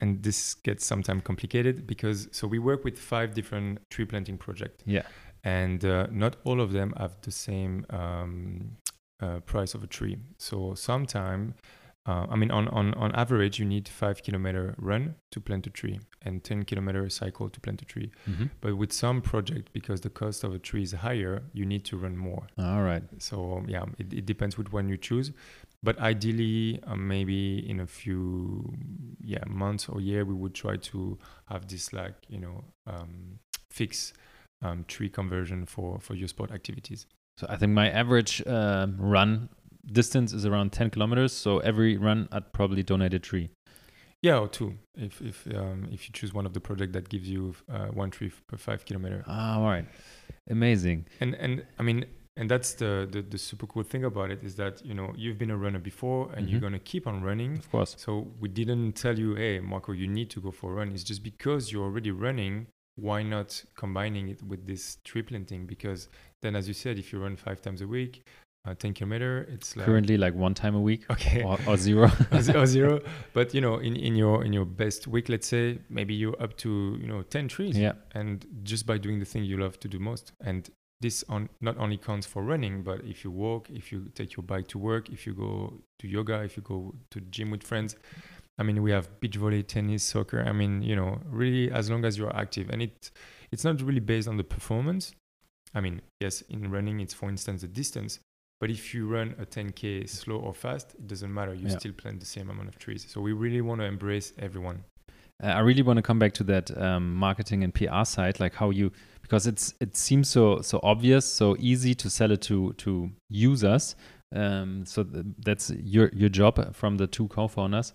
[0.00, 4.82] and this gets sometimes complicated because so we work with five different tree planting projects.
[4.86, 5.02] Yeah.
[5.44, 8.76] And uh, not all of them have the same um,
[9.24, 10.16] uh, price of a tree.
[10.38, 11.54] So sometime,
[12.06, 15.70] uh, I mean, on, on, on average, you need five kilometer run to plant a
[15.70, 18.10] tree and 10 kilometer cycle to plant a tree.
[18.28, 18.46] Mm-hmm.
[18.60, 21.96] But with some project, because the cost of a tree is higher, you need to
[21.96, 22.46] run more.
[22.58, 23.02] All right.
[23.18, 25.32] So yeah, it, it depends which one you choose.
[25.82, 28.72] But ideally, uh, maybe in a few
[29.20, 33.38] yeah months or year, we would try to have this like you know um,
[33.70, 34.14] fix
[34.62, 37.06] um, tree conversion for for your sport activities.
[37.36, 39.48] So I think my average um, run
[39.90, 41.32] distance is around 10 kilometers.
[41.32, 43.50] So every run, I'd probably donate a tree.
[44.22, 47.28] Yeah, or two if if um, if you choose one of the project that gives
[47.28, 49.22] you uh, one tree per five kilometer.
[49.26, 49.84] Ah, all right.
[50.50, 51.06] Amazing.
[51.20, 52.04] And and I mean.
[52.36, 55.38] And that's the, the the super cool thing about it is that you know you've
[55.38, 56.62] been a runner before and you're Mhm.
[56.62, 57.94] gonna keep on running Of course.
[57.96, 60.90] So we didn't tell you, hey, Marco, you need to go for a run.
[60.90, 62.66] It's just because you're already running.
[62.96, 65.66] Why not combining it with this tree planting?
[65.66, 66.08] Because
[66.42, 68.24] then, as you said, if you run five times a week,
[68.66, 72.10] uh, 10 kilometer, it's like Currently, like one time a week okay, or, or zero.
[72.32, 73.00] or or zero.
[73.32, 76.56] But you know, in, in your in your best week, let's say, maybe you're up
[76.58, 77.92] to you know 10 trees, yeah.
[78.14, 81.76] and just by doing the thing you love to do most, and this on not
[81.78, 85.10] only counts for running, but if you walk, if you take your bike to work,
[85.10, 87.96] if you go to yoga, if you go to gym with friends.
[88.58, 90.42] I mean, we have beach volley, tennis, soccer.
[90.46, 93.10] I mean, you know, really, as long as you're active, and it,
[93.50, 95.12] it's not really based on the performance.
[95.74, 98.20] I mean, yes, in running, it's for instance the distance,
[98.60, 101.52] but if you run a 10k slow or fast, it doesn't matter.
[101.52, 101.78] You Yeah.
[101.78, 103.04] still plant the same amount of trees.
[103.08, 104.84] So we really want to embrace everyone.
[105.42, 108.54] Uh, I really want to come back to that um, marketing and PR side, like
[108.54, 112.72] how you because it's it seems so so obvious, so easy to sell it to
[112.74, 113.96] to users.
[114.32, 117.92] Um, so th- that's your your job from the two co-founders.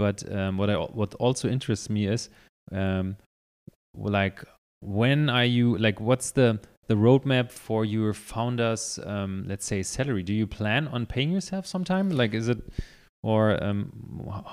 [0.00, 2.30] But um, what I what also interests me is
[2.72, 3.16] um,
[3.94, 4.42] like
[4.80, 6.58] when are you like what's the
[6.88, 10.22] the roadmap for your founders, um, let's say, salary?
[10.22, 12.08] Do you plan on paying yourself sometime?
[12.10, 12.58] Like, is it
[13.22, 13.92] or um,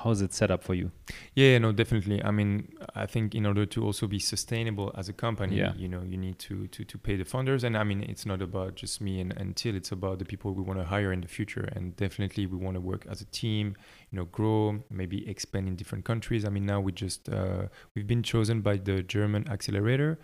[0.04, 0.92] how is it set up for you?
[1.36, 2.22] Yeah, no, definitely.
[2.22, 5.74] I mean, I think in order to also be sustainable as a company, Yeah.
[5.78, 7.64] you know, you need to to to pay the founders.
[7.64, 9.76] And I mean, it's not about just me and, and Till.
[9.76, 11.66] It's about the people we want to hire in the future.
[11.76, 13.76] And definitely, we want to work as a team.
[14.12, 16.46] You know, grow, maybe expand in different countries.
[16.46, 20.18] I mean, now we just uh, we've been chosen by the German accelerator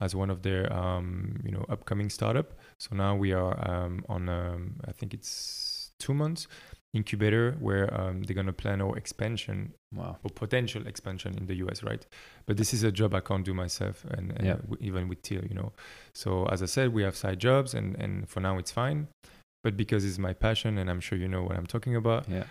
[0.00, 2.52] as one of their um, you know upcoming startup.
[2.78, 6.48] So now we are um, on um, I think it's two months
[6.92, 10.16] incubator where um, they're gonna plan our expansion Wow.
[10.24, 12.04] or potential expansion in the US, right?
[12.46, 14.56] But this is a job I can't do myself, and, and Yeah.
[14.56, 15.72] w- even with teal you know.
[16.14, 19.08] So as I said, we have side jobs, and and for now it's fine.
[19.64, 22.44] But because it's my passion, and I'm sure you know what I'm talking about, Yeah.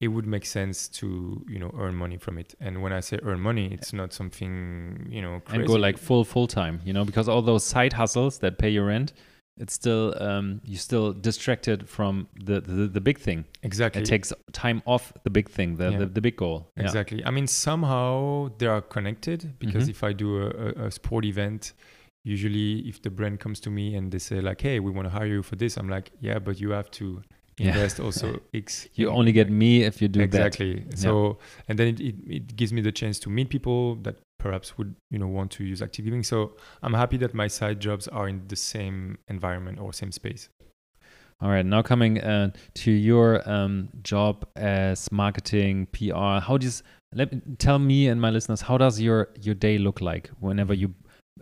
[0.00, 2.54] It would make sense to you know earn money from it.
[2.60, 5.58] And when I say earn money, it's not something you know crazy.
[5.60, 8.70] And go like full full time, you know, because all those side hustles that pay
[8.70, 9.12] your rent,
[9.58, 13.44] it's still um, you're still distracted from the, the the big thing.
[13.62, 15.98] exactly It takes time off the big thing, the Yeah.
[15.98, 16.70] the, the big goal.
[16.76, 16.84] Yeah.
[16.84, 17.22] Exactly.
[17.24, 19.90] I mean, somehow they are connected because Mhm.
[19.90, 21.74] if I do a, a, a sport event,
[22.24, 25.10] usually if the brand comes to me and they say like, "Hey, we want to
[25.18, 27.22] hire you for this," I'm like, "Yeah, but you have to
[27.60, 27.68] Yeah.
[27.68, 30.84] invest also X." You only get me if you do exactly.
[30.94, 34.76] So and then it, it, it gives me the chance to meet people that perhaps
[34.78, 36.22] would you know want to use active giving.
[36.22, 40.48] So I'm happy that my side jobs are in the same environment or same space.
[41.42, 41.64] All right.
[41.64, 46.82] Now coming uh, to your um, job as marketing PR, how does
[47.14, 50.74] let me tell me and my listeners how does your your day look like whenever
[50.74, 50.94] you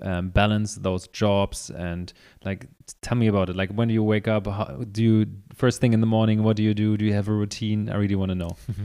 [0.03, 2.13] um, balance those jobs and
[2.45, 2.67] like
[3.03, 5.27] tell me about it like when do you wake up how, do you
[5.59, 7.97] first thing in the morning what do you do do you have a routine i
[7.97, 8.57] really want to know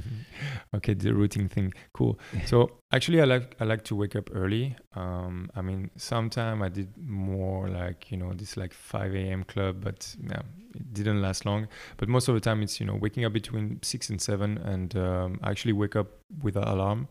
[0.75, 2.19] okay, the routine thing, cool.
[2.45, 4.75] So actually, I like I like to wake up early.
[4.95, 9.43] Um, I mean, sometime I did more like you know this like 5 a.m.
[9.43, 10.41] club, but yeah,
[10.75, 11.67] it didn't last long.
[11.97, 14.95] But most of the time, it's you know waking up between six and seven, and
[14.95, 16.07] um, I actually wake up
[16.41, 17.07] with an alarm.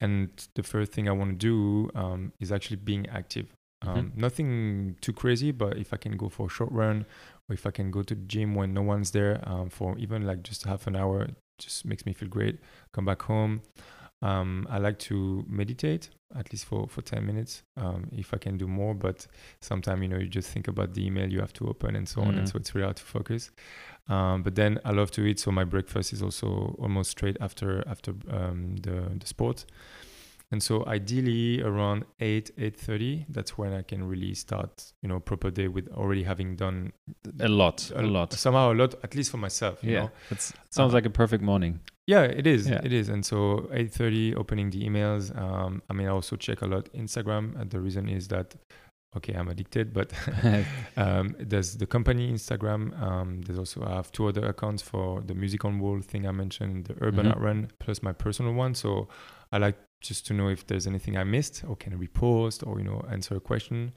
[0.00, 3.46] And the first thing I want to do um, is actually being active.
[3.86, 7.06] Um, Nothing too crazy, but if I can go for a short run,
[7.48, 10.26] or if I can go to the gym when no one's there um, for even
[10.26, 11.28] like just half an hour,
[11.58, 12.58] just makes me feel great.
[12.92, 13.62] Come back home.
[14.22, 18.56] Um, I like to meditate at least for, for 10 minutes um, if I can
[18.56, 19.26] do more, but
[19.60, 22.22] sometimes, you know, you just think about the email you have to open and so
[22.22, 22.36] on.
[22.38, 22.50] And Mhm.
[22.50, 23.50] so it's really hard to focus.
[24.08, 25.38] Um, but then I love to eat.
[25.38, 29.66] So my breakfast is also almost straight after, after um, the, the sport.
[30.54, 35.50] And so ideally around 8, 8.30, that's when I can really start, you know, proper
[35.50, 36.92] day with already having done
[37.40, 40.10] a lot a lot somehow a lot, at least for myself, you yeah know.
[40.30, 42.68] It's, sounds Uh, like a perfect morning Yeah, it is.
[42.68, 42.82] Yeah.
[42.84, 43.08] It is.
[43.14, 43.38] And so
[43.72, 45.24] 8:30 opening the emails.
[45.44, 47.44] Um, I mean, I also check a lot Instagram.
[47.58, 48.48] And the reason is that
[49.16, 50.08] okay, I'm addicted, but
[51.04, 52.82] um, there's the company Instagram.
[53.06, 56.32] Um, there's also I have two other accounts for the music on wall thing I
[56.32, 57.32] mentioned, the urban Mhm.
[57.32, 58.74] art run, plus my personal one.
[58.74, 59.08] So
[59.54, 62.78] I like just to know if there's anything I missed or can I repost or
[62.78, 63.92] you know answer a question.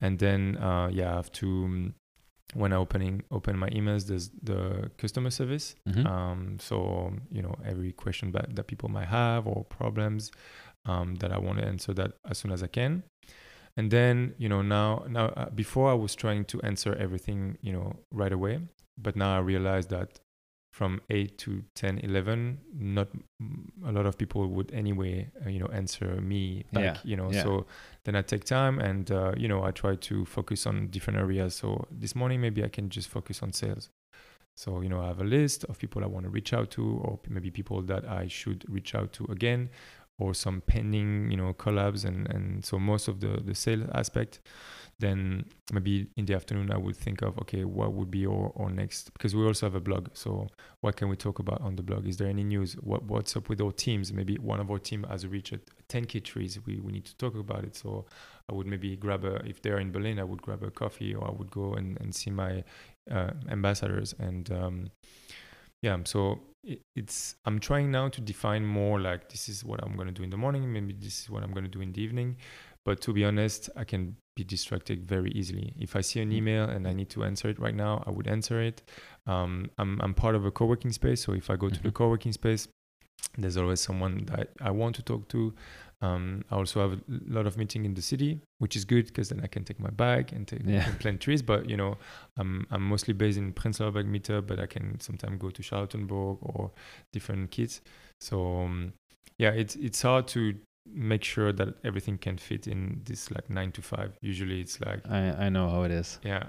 [0.00, 1.94] And then uh, yeah, I have to um,
[2.54, 5.74] when I opening open my emails, there's the customer service.
[5.88, 6.06] Mhm.
[6.06, 10.30] Um, so you know every question that, that people might have or problems
[10.84, 13.02] um, that I want to answer that as soon as I can.
[13.76, 17.72] And then you know now now uh, before I was trying to answer everything you
[17.72, 18.60] know right away,
[18.98, 20.20] but now I realize that
[20.72, 23.08] from 8 to 10 11 not
[23.86, 27.30] a lot of people would anyway uh, you know answer me back Yeah, you know
[27.30, 27.42] yeah.
[27.44, 27.66] so
[28.04, 31.54] then i take time and uh, you know i try to focus on different areas
[31.54, 33.90] so this morning maybe i can just focus on sales
[34.54, 36.82] so you know i have a list of people i want to reach out to
[37.04, 39.68] or maybe people that i should reach out to again
[40.18, 44.40] or some pending you know collabs and and so most of the the sales aspect
[44.98, 48.70] then maybe in the afternoon i would think of okay what would be our, our
[48.70, 50.08] next because we also have a blog.
[50.14, 50.48] So
[50.80, 52.06] what can we talk about on the blog?
[52.06, 52.74] Is there any news?
[52.74, 54.12] What what's up with our teams?
[54.12, 55.54] Maybe one of our team has reached
[55.88, 56.58] 10k trees.
[56.66, 57.76] We, we need to talk about it.
[57.76, 58.06] So
[58.50, 61.28] i would maybe grab a if they're in berlin i would grab a coffee or
[61.28, 62.64] i would go and, and see my
[63.10, 64.90] uh, ambassadors and um,
[65.82, 69.94] yeah so it, it's i'm trying now to define more like this is what i'm
[69.96, 71.92] going to do in the morning maybe this is what i'm going to do in
[71.92, 72.36] the evening.
[72.84, 75.72] But to be honest i can be distracted very easily.
[75.78, 78.26] If i see an email and i need to answer it right now i would
[78.26, 78.82] answer it.
[79.26, 81.94] Um, I'm, I'm part of a co-working space so if i go to the Mhm.
[81.94, 82.66] co-working space
[83.38, 85.54] there's always someone that i want to talk to
[86.02, 87.02] um, i also have a
[87.36, 89.90] lot of meeting in the city which is good because then i can take my
[89.90, 90.86] bag and, take, Yeah.
[90.88, 91.96] and plant trees but you know
[92.36, 96.38] I'm, I'm mostly based in Prenzlauer Berg Mitte, but I can sometimes go to Charlottenburg
[96.40, 96.70] or
[97.12, 97.82] different kids.
[98.20, 98.94] So um,
[99.38, 100.54] yeah, it's it's hard to
[100.86, 104.10] make sure that everything can fit in this like nine to five.
[104.22, 106.18] Usually it's like I, I know how it is.
[106.24, 106.44] yeah.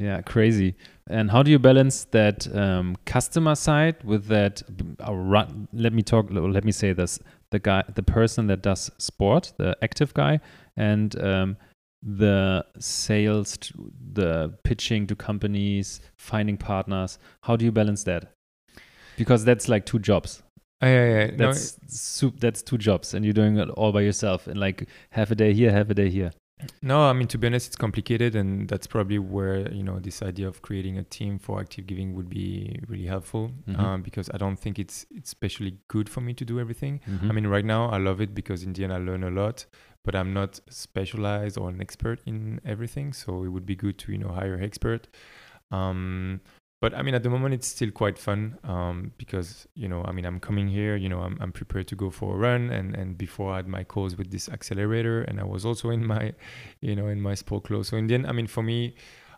[0.00, 0.74] Yeah, crazy.
[1.10, 4.62] And how do you balance that um, customer side with that?
[5.06, 6.26] Uh, run, let me talk.
[6.30, 7.20] Let me say this:
[7.50, 10.40] the guy, the person that does sport, the active guy,
[10.76, 11.56] and um,
[12.02, 13.58] the sales,
[14.12, 17.18] the pitching to companies, finding partners.
[17.42, 18.32] How do you balance that?
[19.16, 20.42] Because that's like two jobs.
[20.82, 21.26] Oh, yeah, yeah.
[21.36, 22.40] No, That's soup.
[22.40, 24.46] That's two jobs, and you're doing it all by yourself.
[24.46, 26.32] And like half a day here, half a day here.
[26.82, 30.22] No, I mean to be honest, it's complicated, and that's probably where you know this
[30.22, 33.52] idea of creating a team for active giving would be really helpful.
[33.66, 33.78] Mhm.
[33.78, 37.00] Um, because I don't think it's it's especially good for me to do everything.
[37.06, 37.34] I Mhm.
[37.34, 39.66] mean, right now I love it because in the end I learn a lot,
[40.04, 43.12] but I'm not specialized or an expert in everything.
[43.12, 45.08] So it would be good to you know hire an expert.
[45.70, 46.40] Um,
[46.80, 50.12] but I mean, at the moment it's still quite fun um, because you know, I
[50.12, 50.96] mean, I'm coming here.
[50.96, 53.68] You know, I'm, I'm prepared to go for a run, and and before I had
[53.68, 56.32] my calls with this accelerator, and I was also in my,
[56.80, 57.88] you know, in my sport clothes.
[57.88, 58.94] So in the end, I mean, for me,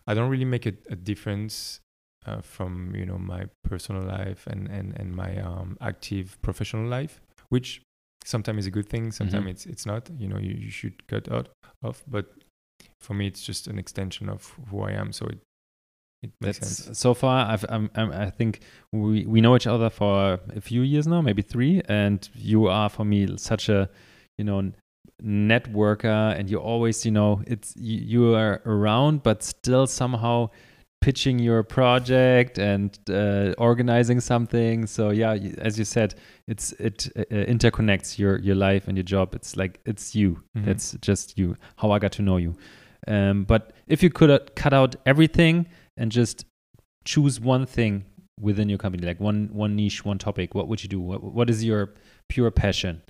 [0.07, 1.79] I don't really make a, a difference
[2.25, 7.21] uh, from you know my personal life and and and my um, active professional life,
[7.49, 7.81] which
[8.25, 9.49] sometimes is a good thing, sometimes Mhm.
[9.51, 10.09] it's it's not.
[10.17, 11.49] You know, you, you should cut out
[11.81, 12.25] of, but
[12.99, 15.11] for me, it's just an extension of who I am.
[15.11, 15.39] So it
[16.23, 16.99] it makes That's sense.
[16.99, 17.45] so far.
[17.51, 18.61] I've, I'm, I'm, I think
[18.91, 22.89] we we know each other for a few years now, maybe three, and you are
[22.89, 23.89] for me such a,
[24.37, 24.71] you know,
[25.23, 30.49] networker, and you always, you know, it's you, you are around, but still somehow
[31.01, 34.85] pitching your project and uh, organizing something.
[34.87, 36.15] So yeah, as you said,
[36.47, 39.35] it's it uh, interconnects your your life and your job.
[39.35, 40.41] It's like it's you.
[40.57, 40.67] Mhm.
[40.67, 41.55] It's just you.
[41.77, 42.55] How I got to know you.
[43.07, 45.67] Um, but if you could uh, cut out everything
[45.97, 46.45] and just
[47.05, 48.05] choose one thing
[48.39, 50.99] within your company, like one one niche, one topic, what would you do?
[50.99, 51.93] What what is your
[52.29, 53.01] pure passion?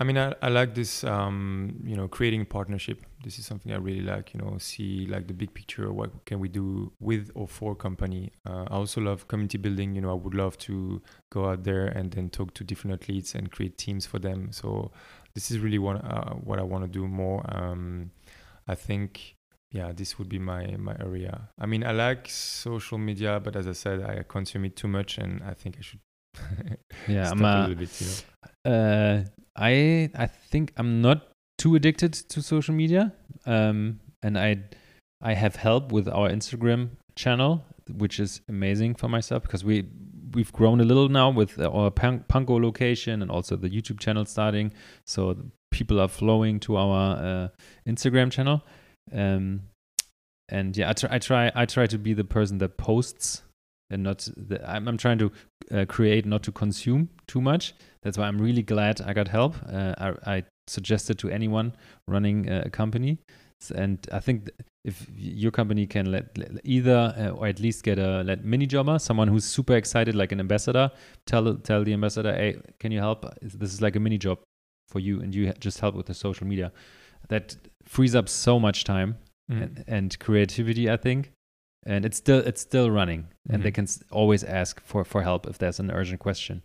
[0.00, 3.02] I mean, I, I like this, um, you know, creating partnership.
[3.22, 5.92] This is something I really like, you know, see like the big picture.
[5.92, 8.32] What can we do with or for company?
[8.48, 9.94] Uh, I also love community building.
[9.94, 13.34] You know, I would love to go out there and then talk to different athletes
[13.34, 14.52] and create teams for them.
[14.52, 14.90] So
[15.34, 17.44] this is really one, uh, what I want to do more.
[17.54, 18.10] Um,
[18.66, 19.36] I think,
[19.70, 21.48] yeah, this would be my, my area.
[21.58, 25.18] I mean, I like social media, but as I said, I consume it too much
[25.18, 26.00] and I think I should
[27.08, 28.72] Yeah, I'm a a, little bit, you know.
[28.72, 29.24] Uh,
[29.56, 33.12] I I think I'm not too addicted to social media,
[33.46, 34.64] um, and I
[35.22, 39.86] I have help with our Instagram channel, which is amazing for myself because we
[40.34, 44.24] we've grown a little now with our Pan- Pankow location and also the YouTube channel
[44.24, 44.72] starting,
[45.06, 45.36] so
[45.70, 47.48] people are flowing to our uh,
[47.86, 48.62] Instagram channel,
[49.12, 49.62] um,
[50.48, 53.42] and yeah, I try I try I try to be the person that posts
[53.90, 55.32] and not the, I'm, I'm trying to
[55.72, 57.74] uh, create not to consume too much.
[58.02, 59.56] That's why i'm really glad i got help.
[59.70, 61.74] Uh, I, I suggested to anyone
[62.06, 63.18] running uh, a company.
[63.74, 64.48] And i think
[64.84, 68.66] if your company can let, let- either uh, or at least get a let mini
[68.66, 70.90] jobber someone who's super excited like an ambassador
[71.26, 73.26] tell tell the ambassador hey can you help?
[73.42, 74.38] This is like a mini job
[74.88, 76.72] for you and you just help with the social media
[77.30, 79.16] that frees up so much time
[79.50, 79.62] Mm.
[79.62, 81.32] and, and creativity i think
[81.84, 83.78] and it's still it's still running and they Mhm.
[83.78, 83.86] can
[84.20, 86.62] always ask for for help if there's an urgent question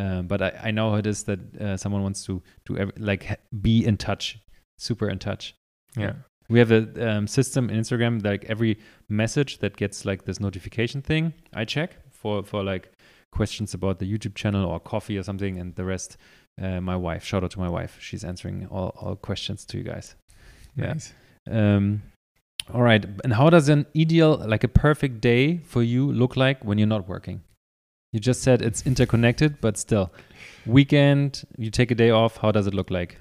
[0.00, 2.92] um, but I, I know how it is that uh, someone wants to to ev-
[3.10, 4.38] like be in touch
[4.78, 5.54] super in touch
[5.96, 6.12] yeah.
[6.48, 11.02] we have a um, system in instagram like every message that gets like this notification
[11.02, 11.90] thing i check
[12.20, 12.84] for for like
[13.32, 16.16] questions about the youtube channel or coffee or something and the rest
[16.60, 19.84] uh, my wife shout out to my wife she's answering all, all questions to you
[19.84, 20.14] guys
[20.76, 20.92] Yeah.
[20.92, 21.12] Nice.
[21.50, 22.02] um,
[22.72, 23.04] all right.
[23.24, 26.86] And how does an ideal, like a perfect day for you look like when you're
[26.96, 27.42] not working?
[28.12, 30.12] You just said it's interconnected, but still,
[30.66, 32.36] weekend, you take a day off.
[32.36, 33.18] How does it look like?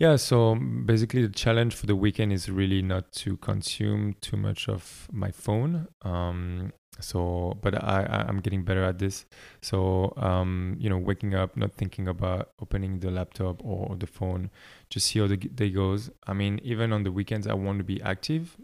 [0.00, 4.68] Yeah, so basically the challenge for the weekend is really not to consume too much
[4.68, 5.86] of my phone.
[6.02, 9.24] Um, so, but I, I'm getting better at this.
[9.62, 14.50] So, um, you know, waking up, not thinking about opening the laptop or the phone,
[14.88, 16.10] just see how the day goes.
[16.26, 18.56] I mean, even on the weekends, I want to be active,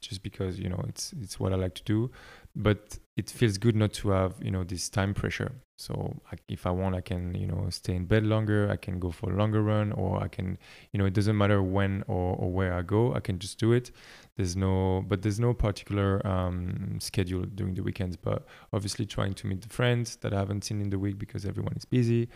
[0.00, 2.10] just because you know it's it's what I like to do.
[2.54, 5.52] But it feels good not to have you know this time pressure.
[5.78, 8.70] So, I, if I want, I can you know stay in bed longer.
[8.70, 10.58] I can go for a longer run, or I can
[10.92, 13.72] you know it doesn't matter when or, or where i go i can just do
[13.72, 13.90] it
[14.36, 19.46] there's no but there's no particular um, schedule during the weekends but obviously trying to
[19.46, 22.28] meet the friends that i haven't seen in the week because everyone is busy.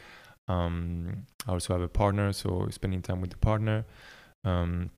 [0.48, 3.84] Um, i also have a partner so spending time with the partner.
[4.44, 4.90] Um,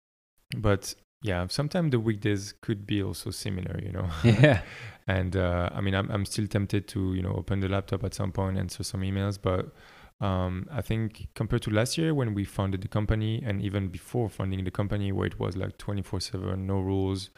[0.57, 4.09] but yeah sometimes the weekdays could be also similar you know?
[4.25, 4.63] Yeah.
[5.07, 8.15] and uh, I mean, I'm, I'm still tempted to you know open the laptop at
[8.15, 9.75] some point and answer some emails, but
[10.23, 14.29] um, I think compared to last year when we founded the company and even before
[14.29, 17.31] funding the company where it was like 24 7, no rules.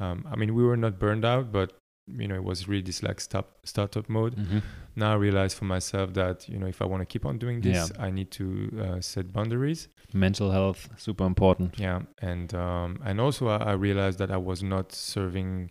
[0.00, 1.72] Um, I mean, we were not burned out, but
[2.10, 4.34] you know, it was really this like start, startup mode.
[4.36, 4.62] Mhm.
[4.96, 7.60] Now I realize for myself that, you know, if I want to keep on doing
[7.60, 8.06] this, Yeah.
[8.06, 8.46] I need to
[8.84, 9.88] uh, set boundaries.
[10.14, 11.78] Mental health, super important.
[11.78, 12.00] Yeah.
[12.22, 15.70] And, um, and also I, I realized that I was not serving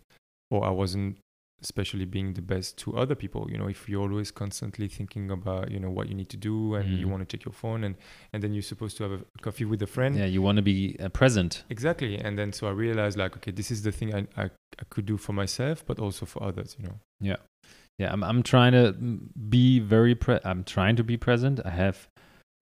[0.52, 1.18] or I wasn't
[1.62, 5.72] especially being the best to other people you know if you're always constantly thinking about
[5.72, 7.12] you know what you need to do and you Mm.
[7.12, 7.96] want to check your phone and
[8.32, 10.62] and then you're supposed to have a coffee with a friend Yeah, you want to
[10.62, 11.64] be uh, present.
[11.70, 14.84] exactly and then so i realized like okay this is the thing I, I i
[14.90, 17.38] could do for myself but also for others you know Yeah,
[17.98, 18.94] yeah I'm, I'm trying to
[19.50, 21.60] be very pre- I'm trying to be present.
[21.66, 22.08] I have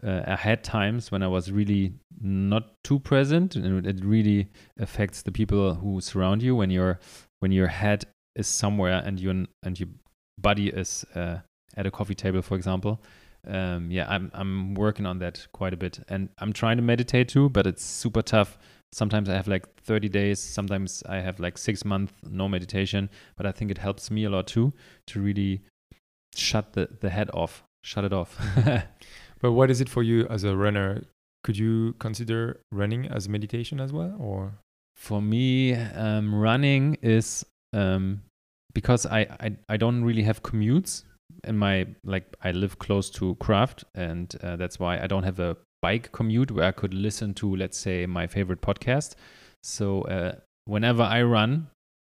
[0.03, 4.47] uh, I had times when I was really not too present and it really
[4.79, 6.99] affects the people who surround you when your
[7.41, 8.05] when your head
[8.35, 9.89] is somewhere and your and your
[10.37, 11.37] body is uh,
[11.75, 13.01] at a coffee table for example.
[13.47, 17.29] Um, yeah, I'm I'm working on that quite a bit and I'm trying to meditate
[17.29, 18.57] too, but it's super tough.
[18.91, 23.45] Sometimes I have like 30 days, sometimes I have like 6 months no meditation, but
[23.45, 24.73] I think it helps me a lot too
[25.07, 25.61] to really
[26.33, 28.39] shut the, the head off, shut it off.
[29.41, 31.03] but what is it for you as a runner
[31.43, 34.53] could you consider running as meditation as well or
[34.95, 37.45] For me, um, running is
[37.75, 38.21] um,
[38.73, 41.03] because I, I I don't really have commutes
[41.43, 45.39] in my like I live close to Craft, and uh, that's why I don't have
[45.39, 49.15] a bike commute where I could listen to let's say my favorite podcast.
[49.63, 51.67] So uh, whenever I run,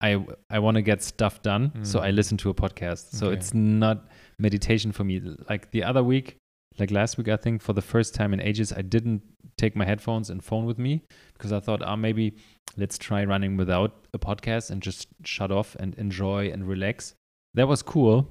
[0.00, 2.04] I I want to get stuff done, so Mm.
[2.04, 3.12] I listen to a podcast.
[3.14, 3.36] So Okay.
[3.36, 5.20] it's not meditation for me.
[5.50, 6.36] Like the other week,
[6.78, 9.22] like last week, I think for the first time in ages, I didn't
[9.56, 11.02] take my headphones and phone with me
[11.34, 12.36] because I thought, ah, maybe
[12.76, 17.14] let's try running without a podcast and just shut off and enjoy and relax.
[17.54, 18.28] That was cool.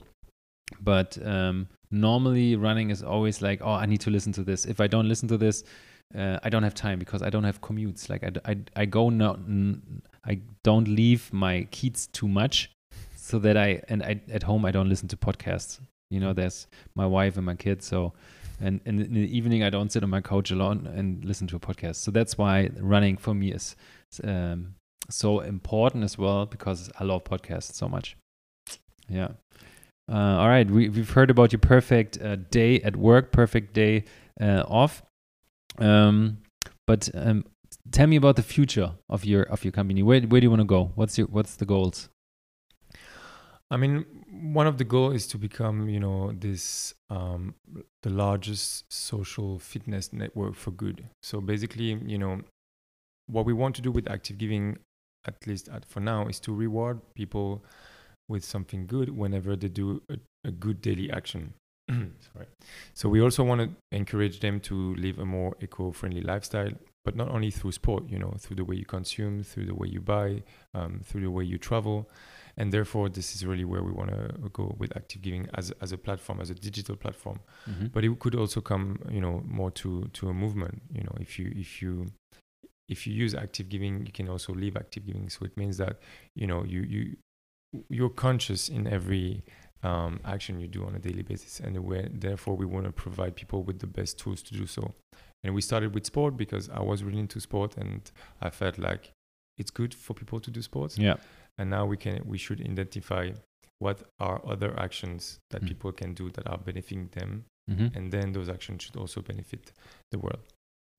[0.82, 4.66] But um, normally running is always like, oh, I need to listen to this.
[4.66, 5.64] If I don't listen to this,
[6.16, 8.10] uh, I don't have time because I don't have commutes.
[8.10, 12.72] Like I, I, I go no, n- I don't leave my kids too much,
[13.16, 15.80] so that I and I at home I don't listen to podcasts.
[16.10, 18.14] You know, there's my wife and my kids, so
[18.60, 21.56] and, and in the evening I don't sit on my couch alone and listen to
[21.56, 21.96] a podcast.
[21.96, 23.76] So that's why running for me is
[24.24, 24.76] um,
[25.10, 28.18] so important as well because I love podcasts so much.
[29.10, 29.30] Yeah.
[30.10, 34.06] Uh, all right, we, we've heard about your perfect uh, day at work, perfect day
[34.40, 35.04] uh, off.
[35.80, 36.38] Um,
[36.86, 37.44] but um,
[37.92, 40.04] tell me about the future of your of your company.
[40.04, 40.92] Where where do you want to go?
[40.96, 42.10] What's your what's the goals?
[43.70, 44.06] I mean,
[44.42, 47.56] one of the goals is to become, you know, this um,
[48.04, 51.06] the largest social fitness network for good.
[51.24, 52.42] So basically, you know,
[53.28, 54.78] what we want to do with Active Giving,
[55.26, 57.64] at least at, for now, is to reward people
[58.30, 61.54] with something good whenever they do a, a good daily action.
[61.90, 62.48] Sorry.
[62.94, 66.72] So we also want to encourage them to live a more eco-friendly lifestyle,
[67.06, 69.88] but not only through sport, you know, through the way you consume, through the way
[69.88, 72.10] you buy, um, through the way you travel
[72.58, 75.92] and therefore this is really where we want to go with active giving as, as
[75.92, 77.40] a platform as a digital platform.
[77.70, 77.92] Mhm.
[77.94, 81.16] but it could also come you know more to to a movement you know.
[81.20, 82.08] If you if you
[82.90, 85.30] if you use active giving you can also leave active giving.
[85.30, 86.00] So it means that
[86.36, 87.18] you know you you
[87.90, 89.44] you're conscious in every
[89.84, 91.60] um, action you do on a daily basis.
[91.60, 94.94] And where, therefore we want to provide people with the best tools to do so.
[95.44, 98.02] And we started with sport because i was really into sport and
[98.42, 99.12] i felt like
[99.58, 100.98] it's good for people to do sports.
[100.98, 101.18] Yeah.
[101.58, 103.32] And now we can we should identify
[103.80, 105.68] what are other actions that Mm.
[105.68, 109.72] people can do that are benefiting them hmm and then those actions should also benefit
[110.12, 110.44] the world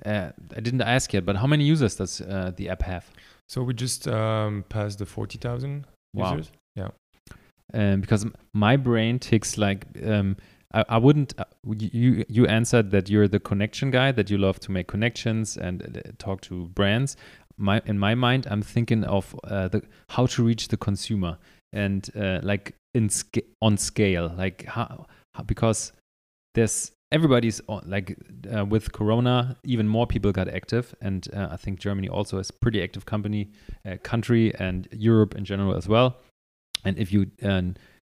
[0.06, 3.04] Uh, I didn't ask yet, but how many users does uh, the app have?
[3.52, 6.36] so we just um, passed the 40000 Wow.
[6.36, 6.52] users
[7.74, 10.36] um, because my brain ticks like um,
[10.72, 11.34] I, I wouldn't.
[11.38, 11.44] Uh,
[11.78, 15.82] you you answered that you're the connection guy that you love to make connections and
[15.82, 17.16] uh, talk to brands.
[17.58, 21.38] My in my mind, I'm thinking of uh, the how to reach the consumer
[21.72, 23.10] and uh, like in
[23.60, 25.92] on scale, like how, how because
[26.54, 28.16] there's everybody's on, like
[28.54, 32.50] uh, with Corona, even more people got active, and uh, I think Germany also is
[32.50, 33.50] pretty active company
[33.86, 36.16] uh, country and Europe in general as well
[36.84, 37.62] and if you uh,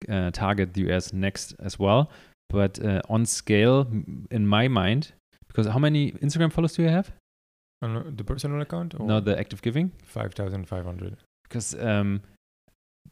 [0.08, 2.10] uh, target the US next as well.
[2.48, 3.88] But uh, on scale,
[4.30, 5.12] in my mind,
[5.48, 7.10] because how many Instagram followers do you have?
[7.82, 9.92] On the personal account or No, the active giving.
[10.04, 12.22] 5500 Because um,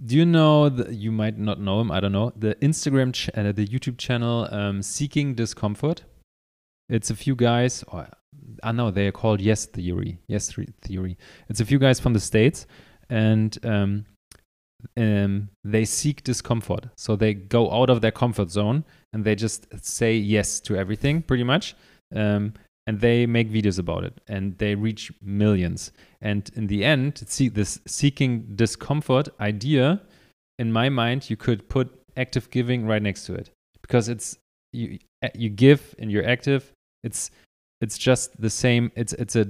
[0.05, 1.91] do you know the, you might not know him?
[1.91, 6.05] I don't know the Instagram, ch- uh, the YouTube channel, um, seeking discomfort.
[6.89, 7.85] It's a few guys.
[7.89, 8.09] Or,
[8.63, 10.19] I know they are called Yes Theory.
[10.29, 10.53] Yes
[10.83, 11.17] Theory.
[11.49, 12.67] It's a few guys from the states,
[13.09, 14.07] and um,
[14.97, 16.87] um, they seek discomfort.
[16.97, 21.23] So they go out of their comfort zone and they just say yes to everything,
[21.23, 21.75] pretty much.
[22.15, 22.55] Um,
[22.87, 25.93] and they make videos about it and they reach millions.
[26.21, 30.03] And in the end, see this seeking discomfort idea,
[30.59, 33.51] in my mind, you could put active giving right next to it
[33.83, 34.39] because it's
[34.73, 34.99] you
[35.35, 36.73] you give and you're active.
[37.03, 37.31] It's
[37.81, 38.93] it's just the same.
[38.95, 39.47] It's it's a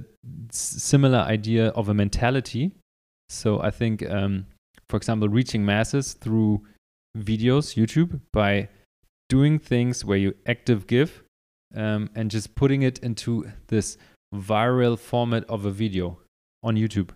[0.51, 2.71] similar idea of a mentality.
[3.29, 4.45] So I think, um,
[4.89, 6.63] for example, reaching masses through
[7.17, 8.69] videos, YouTube, by
[9.29, 11.23] doing things where you active give
[11.75, 13.97] um, and just putting it into this
[14.33, 16.17] viral format of a video
[16.63, 17.09] on YouTube.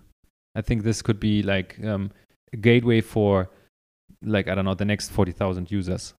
[0.55, 2.11] I think this could be like um,
[2.53, 3.49] a gateway for,
[4.21, 6.13] like, I don't know, the next 40,000 users.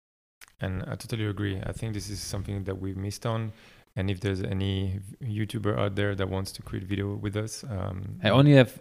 [0.59, 1.61] And I totally agree.
[1.65, 3.51] I think this is something that we've missed on.
[3.95, 8.19] And if there's any YouTuber out there that wants to create video with us, um,
[8.23, 8.79] I only have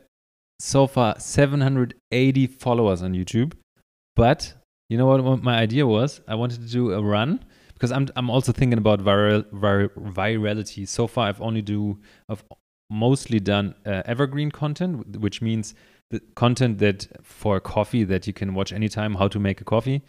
[0.61, 3.55] so far 780 followers on YouTube.
[4.15, 4.55] But
[4.89, 6.21] you know what, what my idea was?
[6.29, 7.45] I wanted to do a run
[7.81, 10.87] because I'm I'm also thinking about viral, viral virality.
[10.87, 12.45] So far, I've only do I've
[12.91, 15.75] mostly done uh, evergreen content, which means
[16.11, 20.03] the content that for coffee that you can watch anytime, how to make a coffee.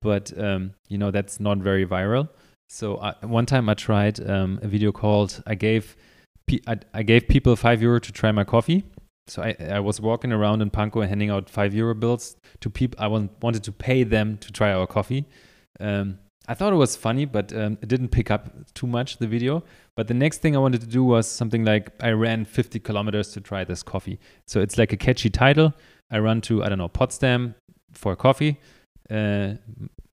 [0.00, 2.28] But um, you know that's not very viral.
[2.68, 5.96] So I, one time I tried um, a video called I gave
[6.68, 8.84] I, I gave people five euro to try my coffee.
[9.26, 12.98] So I, I was walking around in Pankow handing out five euro bills to people.
[13.02, 15.26] I want, wanted to pay them to try our coffee.
[15.80, 16.18] Um,
[16.50, 19.62] I thought it was funny, but um, it didn't pick up too much the video.
[19.94, 23.32] But the next thing I wanted to do was something like I ran 50 kilometers
[23.32, 24.18] to try this coffee.
[24.46, 25.74] So it's like a catchy title.
[26.10, 27.54] I run to I don't know Potsdam
[27.92, 28.58] for coffee.
[29.10, 29.54] Uh,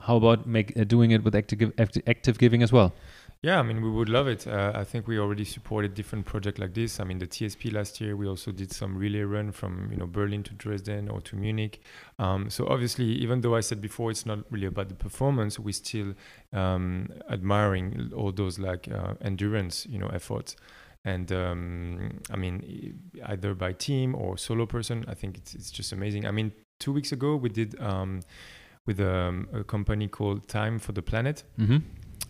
[0.02, 1.72] how about make uh, doing it with active
[2.06, 2.94] active giving as well?
[3.46, 4.48] Yeah, I mean, we would love it.
[4.48, 7.00] Uh, I think we already supported different projects like this.
[7.00, 10.08] I mean, the TSP last year, we also did some relay run from you know
[10.08, 11.80] Berlin to Dresden or to Munich.
[12.18, 15.74] Um, so obviously, even though I said before it's not really about the performance, we
[15.74, 16.16] still
[16.54, 20.56] um, admiring all those like uh, endurance, you know, efforts.
[21.04, 25.92] And um, I mean, either by team or solo person, I think it's it's just
[25.92, 26.26] amazing.
[26.26, 28.22] I mean, two weeks ago we did um,
[28.88, 31.44] with um, a company called Time for the Planet.
[31.60, 31.78] Mm-hmm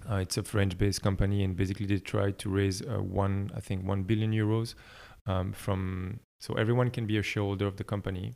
[0.10, 3.86] uh, it's a French-based company, and basically they try to raise uh, one, I think,
[3.86, 4.76] one billion euros
[5.26, 6.20] um, from.
[6.42, 8.36] So everyone can be a shareholder of the company,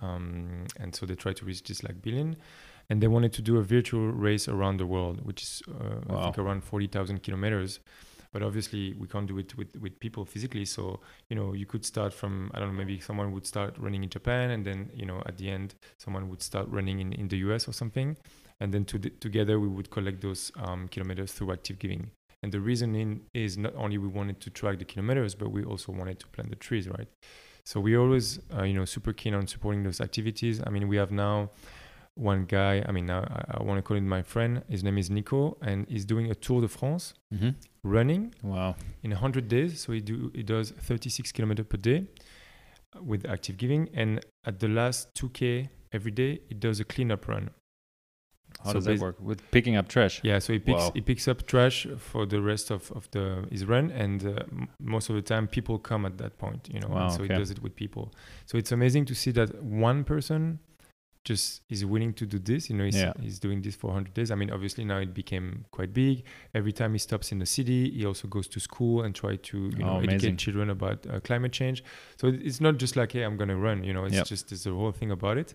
[0.00, 2.36] um, and so they try to reach this like billion,
[2.90, 6.18] and they wanted to do a virtual race around the world, which is uh, wow.
[6.18, 7.80] I think around forty thousand kilometers.
[8.32, 10.64] But obviously, we can't do it with, with people physically.
[10.64, 10.98] So
[11.30, 14.10] you know, you could start from I don't know, maybe someone would start running in
[14.10, 17.36] Japan, and then you know, at the end, someone would start running in in the
[17.38, 18.16] US or something
[18.60, 22.10] and then to together we would collect those um, kilometers through active giving.
[22.42, 25.92] And the reasoning is not only we wanted to track the kilometers, but we also
[25.92, 27.08] wanted to plant the trees, right?
[27.64, 30.60] So we always, uh, you know, super keen on supporting those activities.
[30.66, 31.50] I mean, we have now
[32.14, 32.84] one guy.
[32.86, 34.62] I mean, now I, I want to call him my friend.
[34.68, 37.50] His name is Nico, and he's doing a Tour de France, mm-hmm.
[37.82, 38.34] running.
[38.42, 38.76] Wow!
[39.02, 42.06] In 100 days, so he do he does 36 kilometers per day
[43.00, 47.50] with active giving, and at the last 2k every day, he does a cleanup run.
[48.64, 50.20] How so does that work with picking up trash?
[50.24, 50.92] Yeah, so he picks wow.
[50.94, 54.42] he picks up trash for the rest of, of the his run, and uh,
[54.80, 56.88] most of the time people come at that point, you know.
[56.88, 57.34] Wow, so okay.
[57.34, 58.12] he does it with people.
[58.46, 60.60] So it's amazing to see that one person
[61.24, 62.68] just is willing to do this.
[62.68, 63.12] You know, he's, yeah.
[63.20, 64.30] he's doing this for 100 days.
[64.30, 66.24] I mean, obviously now it became quite big.
[66.54, 69.58] Every time he stops in the city, he also goes to school and try to
[69.76, 71.82] you know oh, educate children about uh, climate change.
[72.20, 73.84] So it's not just like hey, I'm gonna run.
[73.84, 74.26] You know, it's yep.
[74.26, 75.54] just there's a whole thing about it.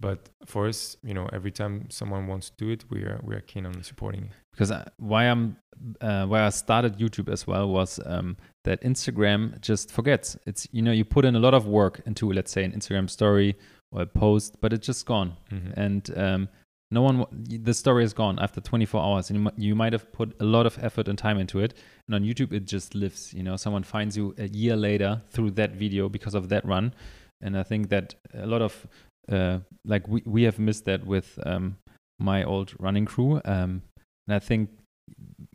[0.00, 3.34] But for us, you know, every time someone wants to do it, we are we
[3.34, 4.30] are keen on supporting it.
[4.52, 5.56] Because I, why I'm
[6.00, 10.36] uh, why I started YouTube as well was um, that Instagram just forgets.
[10.46, 13.10] It's you know you put in a lot of work into let's say an Instagram
[13.10, 13.56] story
[13.90, 15.80] or a post, but it's just gone, mm-hmm.
[15.80, 16.48] and um,
[16.90, 20.34] no one the story is gone after 24 hours, and you, you might have put
[20.40, 21.74] a lot of effort and time into it,
[22.06, 23.34] and on YouTube it just lives.
[23.34, 26.94] You know, someone finds you a year later through that video because of that run,
[27.40, 28.86] and I think that a lot of
[29.28, 31.76] uh, like we, we have missed that with um,
[32.18, 33.40] my old running crew.
[33.44, 33.82] Um,
[34.26, 34.70] and I think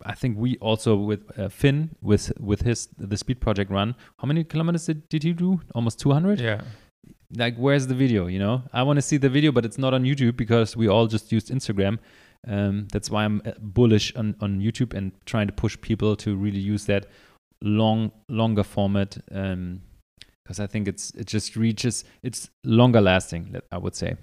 [0.05, 3.95] I think we also with uh, Finn with with his the speed project run.
[4.19, 5.61] How many kilometers did, did you do?
[5.75, 6.39] Almost 200.
[6.39, 6.61] Yeah.
[7.35, 8.27] Like where's the video?
[8.27, 10.87] You know, I want to see the video, but it's not on YouTube because we
[10.87, 11.99] all just used Instagram.
[12.47, 16.35] Um, that's why I'm uh, bullish on on YouTube and trying to push people to
[16.35, 17.05] really use that
[17.61, 19.17] long longer format.
[19.31, 19.81] Um,
[20.43, 23.55] because I think it's it just reaches it's longer lasting.
[23.71, 24.15] I would say.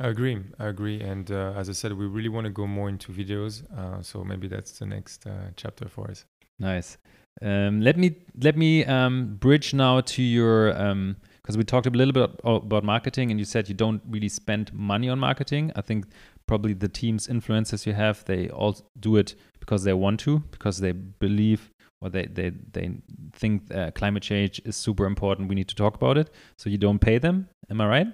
[0.00, 0.38] I agree.
[0.58, 1.00] I agree.
[1.00, 3.62] And uh, as I said, we really want to go more into videos.
[3.76, 6.24] Uh, so maybe that's the next uh, chapter for us.
[6.58, 6.98] Nice.
[7.42, 11.90] Um, let me let me um, bridge now to your um, because we talked a
[11.90, 15.72] little bit about marketing, and you said you don't really spend money on marketing.
[15.76, 16.06] I think
[16.46, 20.78] probably the teams influencers you have, they all do it because they want to, because
[20.78, 21.70] they believe
[22.00, 22.90] or they they they
[23.32, 25.48] think uh, climate change is super important.
[25.48, 26.30] We need to talk about it.
[26.58, 27.48] So you don't pay them.
[27.70, 28.06] Am I right?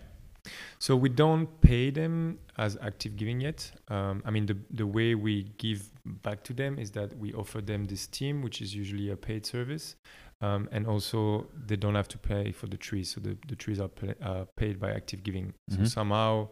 [0.79, 3.71] So we don't pay them as active giving yet.
[3.89, 5.91] Um, I mean, the the way we give
[6.23, 9.45] back to them is that we offer them this team, which is usually a paid
[9.45, 9.97] service,
[10.41, 13.11] um, and also they don't have to pay for the trees.
[13.11, 15.53] So the, the trees are pay, uh, paid by active giving.
[15.71, 15.85] Mm-hmm.
[15.85, 16.49] So somehow,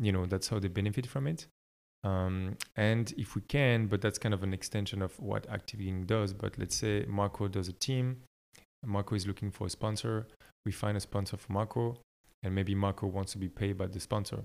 [0.00, 1.46] you know, that's how they benefit from it.
[2.02, 6.04] Um, and if we can, but that's kind of an extension of what active giving
[6.04, 6.32] does.
[6.32, 8.22] But let's say Marco does a team.
[8.84, 10.26] Marco is looking for a sponsor.
[10.64, 11.98] We find a sponsor for Marco
[12.42, 14.42] and maybe Marco wants to be paid by the sponsor.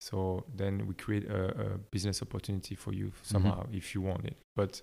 [0.00, 3.24] So then we create a, a business opportunity for you mm-hmm.
[3.24, 3.76] somehow mm-hmm.
[3.76, 4.36] if you want it.
[4.54, 4.80] But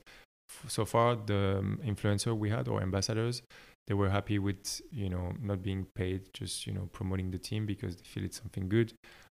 [0.50, 3.42] f- so far, the um, influencer we had or ambassadors,
[3.88, 7.66] they were happy with you know not being paid, just you know promoting the team
[7.66, 8.94] because they feel it's something good.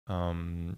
[0.08, 0.78] Um,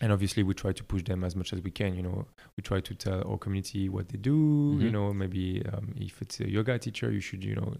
[0.00, 2.26] and obviously we try to push them as much as we can you know.
[2.56, 4.80] We try to tell our community what they do mm-hmm.
[4.82, 5.12] you know.
[5.12, 7.76] Maybe um, if it's a yoga teacher you should you know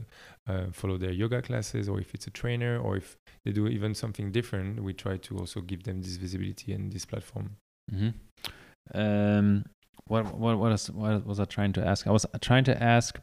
[0.49, 1.89] uh, follow their yoga classes.
[1.89, 5.39] Or if it's a trainer or if they do even something different we try to
[5.39, 7.57] also give them this visibility and this platform.
[7.93, 8.99] Mm-hmm.
[9.01, 9.64] um,
[10.09, 12.07] what, what, what, is, what was i trying to ask?
[12.07, 13.19] I was trying to ask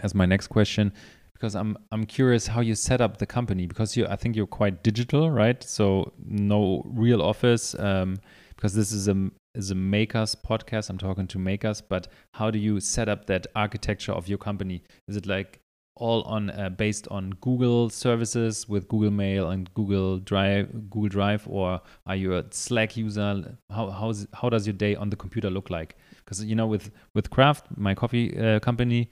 [0.00, 0.92] as my next question
[1.36, 4.46] because I'm I'm curious how you set up the company because you I think you're
[4.46, 5.62] quite digital, right?
[5.62, 8.16] So no real office um,
[8.56, 10.88] because this is a is a makers podcast.
[10.88, 14.82] I'm talking to makers, but how do you set up that architecture of your company?
[15.08, 15.60] Is it like
[15.96, 21.46] all on uh, based on Google services with Google Mail and Google Drive, Google Drive,
[21.48, 23.56] or are you a Slack user?
[23.70, 25.96] How how's, how does your day on the computer look like?
[26.16, 29.10] Because you know, with with Craft, my coffee uh, company,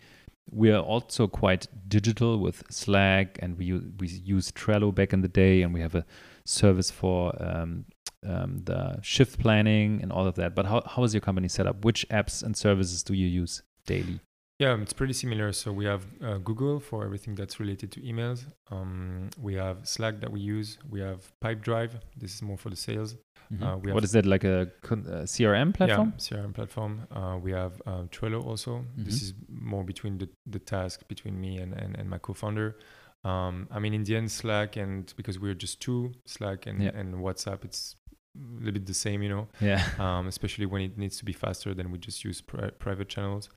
[0.51, 5.20] we are also quite digital with Slack, and we use, we use Trello back in
[5.22, 6.05] the day, and we have a
[6.45, 7.86] service for um,
[8.26, 10.55] um, the shift planning and all of that.
[10.55, 11.84] But how how is your company set up?
[11.84, 14.20] Which apps and services do you use daily?
[14.61, 15.53] Yeah, it's pretty similar.
[15.53, 18.45] So we have uh, Google for everything that's related to emails.
[18.70, 20.78] Um, we have Slack that we use.
[20.88, 21.90] We have Pipedrive.
[22.16, 23.16] This is more for the sales.
[23.53, 23.62] Mm-hmm.
[23.62, 26.14] Uh, what is that like a, a CRM platform?
[26.16, 27.07] Yeah, CRM platform.
[27.11, 28.78] Uh, we have uh, Trello also.
[28.78, 29.05] Mm-hmm.
[29.05, 32.76] This is more between the, the task between me and, and, and my co-founder.
[33.24, 36.90] Um, I mean, in the end, Slack and because we're just two, Slack and, yeah.
[36.95, 37.97] and WhatsApp, it's
[38.36, 39.49] a little bit the same, you know.
[39.61, 39.84] Yeah.
[39.99, 43.49] Um, especially when it needs to be faster, then we just use pri- private channels.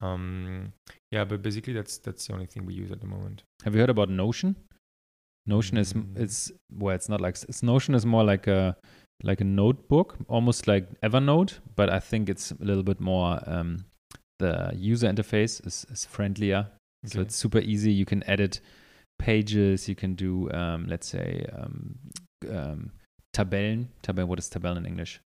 [0.00, 0.72] Um,
[1.10, 3.44] yeah, but basically that's that's the only thing we use at the moment.
[3.64, 4.56] Have you heard about Notion?
[5.46, 6.18] Notion is mm.
[6.18, 8.76] is well, it's not like it's Notion is more like a
[9.22, 13.40] like a notebook, almost like Evernote, but I think it's a little bit more.
[13.46, 13.86] Um,
[14.38, 16.68] the user interface is, is friendlier,
[17.04, 17.14] okay.
[17.14, 17.92] so it's super easy.
[17.92, 18.60] You can edit
[19.18, 19.88] pages.
[19.88, 21.98] You can do, um, let's say, um,
[22.50, 22.92] um,
[23.34, 23.88] Tabellen.
[24.02, 24.28] Tabellen.
[24.28, 25.20] What is Tabellen in English?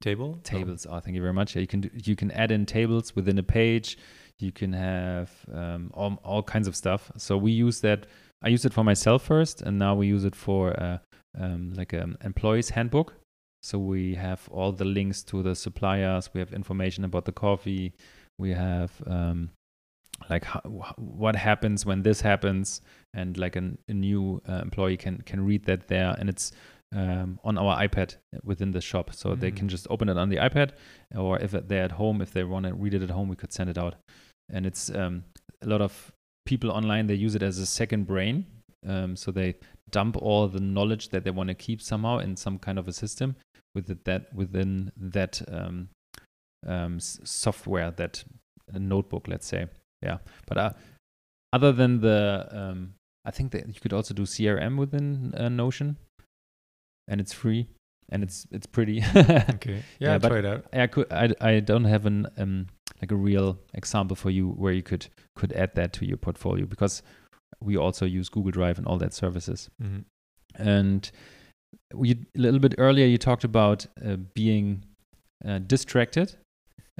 [0.00, 0.38] Table.
[0.42, 0.86] Tables.
[0.88, 0.94] Oh.
[0.94, 1.54] oh, thank you very much.
[1.54, 3.98] Yeah, you can do, you can add in tables within a page.
[4.38, 7.10] You can have um, all, all kinds of stuff.
[7.16, 8.06] So we use that.
[8.42, 10.98] I use it for myself first, and now we use it for uh,
[11.38, 13.14] um, like an employee's handbook.
[13.66, 16.30] So we have all the links to the suppliers.
[16.32, 17.94] We have information about the coffee.
[18.38, 19.50] We have um,
[20.30, 20.60] like how,
[20.96, 22.80] what happens when this happens,
[23.12, 26.52] and like an, a new uh, employee can can read that there, and it's
[26.94, 28.14] um, on our iPad
[28.44, 29.40] within the shop, so mm.
[29.40, 30.70] they can just open it on the iPad,
[31.16, 33.52] or if they're at home, if they want to read it at home, we could
[33.52, 33.96] send it out.
[34.48, 35.24] And it's um,
[35.60, 36.12] a lot of
[36.44, 37.08] people online.
[37.08, 38.46] They use it as a second brain,
[38.86, 39.56] um, so they
[39.90, 42.92] dump all the knowledge that they want to keep somehow in some kind of a
[42.92, 43.36] system,
[43.74, 45.88] with that within that um,
[46.66, 48.24] um, software, that
[48.72, 49.66] notebook, let's say.
[50.02, 50.70] Yeah, but uh,
[51.52, 55.96] other than the, um, I think that you could also do CRM within uh, Notion,
[57.08, 57.68] and it's free
[58.08, 59.02] and it's it's pretty.
[59.16, 59.82] okay.
[59.98, 60.64] Yeah, yeah try it out.
[60.72, 61.12] I could.
[61.12, 62.66] I, I don't have an um
[63.00, 66.66] like a real example for you where you could could add that to your portfolio
[66.66, 67.02] because
[67.60, 69.70] we also use Google Drive and all that services.
[69.82, 70.00] Mm-hmm.
[70.56, 71.10] And
[71.94, 74.84] we, a little bit earlier, you talked about uh, being
[75.46, 76.34] uh, distracted,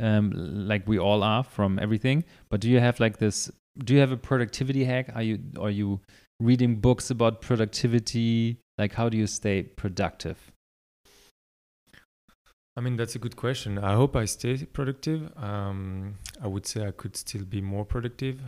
[0.01, 2.25] um, like we all are from everything.
[2.51, 3.51] But do you have like this?
[3.79, 5.11] Do you have a productivity hack?
[5.15, 6.01] Are you are you
[6.41, 8.59] reading books about productivity?
[8.79, 10.53] Like, how do you stay productive?
[12.77, 13.79] I mean, that's a good question.
[13.79, 15.33] I hope I stay productive.
[15.39, 18.39] Um, I would say I could still be more productive.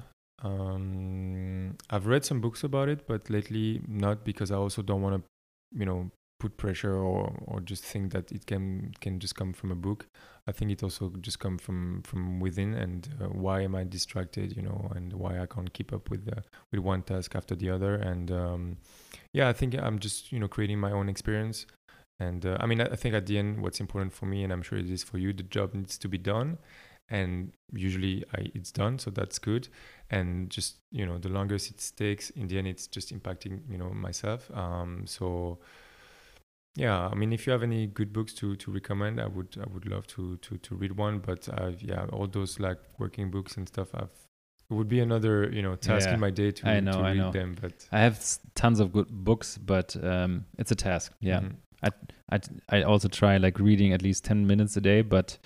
[0.42, 5.22] Um, I've read some books about it, but lately not because I also don't want
[5.22, 9.52] to, you know, put pressure or or just think that it can can just come
[9.52, 10.06] from a book.
[10.46, 14.56] I think it also just come from from within and uh, why am I distracted,
[14.56, 17.70] you know, and why I can't keep up with the, with one task after the
[17.70, 17.96] other.
[17.96, 18.76] And um,
[19.32, 21.66] yeah, I think I'm just you know creating my own experience.
[22.20, 24.62] And uh, I mean, I think at the end, what's important for me, and I'm
[24.62, 26.58] sure it is for you, the job needs to be done
[27.10, 29.68] and usually I, it's done so that's good
[30.10, 33.78] and just you know the longest it takes in the end it's just impacting you
[33.78, 35.58] know myself um, so
[36.76, 39.66] yeah i mean if you have any good books to to recommend i would i
[39.72, 43.56] would love to to to read one but I've, yeah all those like working books
[43.56, 44.10] and stuff i've
[44.70, 46.14] it would be another you know task Yeah.
[46.14, 47.32] in my day to, I know, to I read know.
[47.32, 48.22] them but I have
[48.54, 51.12] tons of good books, but um, it's a task.
[51.20, 51.40] Yeah.
[51.40, 51.56] mhm.
[52.30, 55.38] I, I also try like reading at least 10 minutes a day, but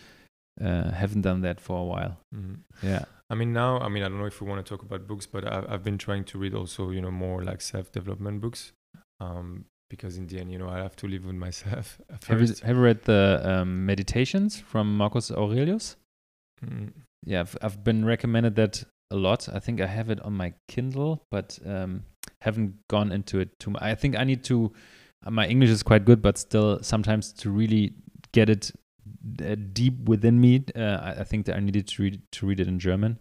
[0.61, 2.19] uh, haven't done that for a while.
[2.35, 2.61] Mhm.
[2.83, 3.05] Yeah.
[3.31, 5.27] I mean, now, I mean, I don't know if we want to talk about books,
[5.27, 8.73] but I've, I've been trying to read also, you know, more like self development books.
[9.21, 12.49] Um, because in the end, you know, I have to live with myself Have you,
[12.65, 15.97] have you read the um, Meditations from Marcus Aurelius?
[16.65, 16.93] Mm,
[17.25, 19.49] Yeah, I've, I've been recommended that a lot.
[19.49, 22.05] I think I have it on my Kindle, but um,
[22.41, 23.83] haven't gone into it too much.
[23.83, 24.73] I think I need to.
[25.27, 27.95] uh, My English is quite good, but still, sometimes to really
[28.33, 28.73] get it
[29.73, 32.79] deep within me, uh, I, think that I needed to read to read it in
[32.79, 33.19] German.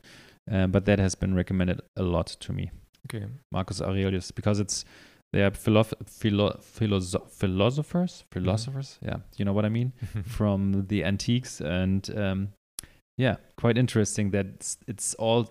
[0.52, 2.72] Uh, but that has been recommended a lot to me,
[3.06, 3.26] Okay.
[3.52, 4.86] Marcus Aurelius, because it's
[5.32, 9.00] they are philo- philo- philosoph- philosophers, philosophers.
[9.02, 9.94] Yeah, you know what I mean
[10.26, 12.50] from the antiques and um,
[13.18, 15.50] yeah quite interesting that it's, it's all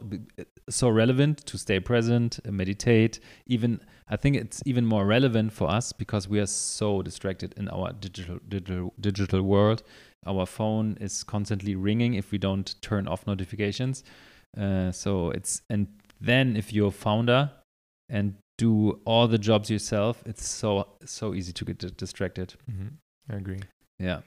[0.69, 5.71] so relevant to stay present uh, meditate even i think it's even more relevant for
[5.71, 9.83] us because we are so distracted in our digital digital digital world
[10.27, 14.05] our phone is constantly ringing if we don't turn off notifications
[14.59, 15.87] uh, so it's and
[16.21, 17.51] then if you're a founder
[18.09, 22.93] and do all the jobs yourself it's so so easy to get di- distracted Mhm.
[23.31, 23.61] I agree.
[23.99, 24.21] yeah.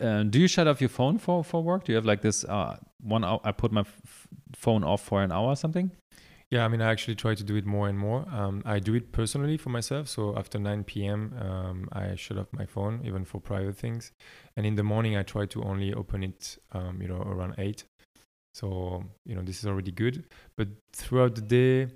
[0.00, 1.84] Uh, do you shut off your phone for, for work?
[1.84, 3.40] Do you have like this uh, one hour?
[3.44, 5.90] I put my f- phone off for an hour or something?
[6.50, 8.24] Yeah, I mean, I actually try to do it more and more.
[8.30, 10.08] Um, I do it personally for myself.
[10.08, 14.12] So after 9 p.m., um, I shut off my phone, even for private things.
[14.56, 17.82] And in the morning, I try to only open it, um, you know, around 8.
[18.54, 20.24] So, you know, this is already good.
[20.56, 21.88] But throughout the day,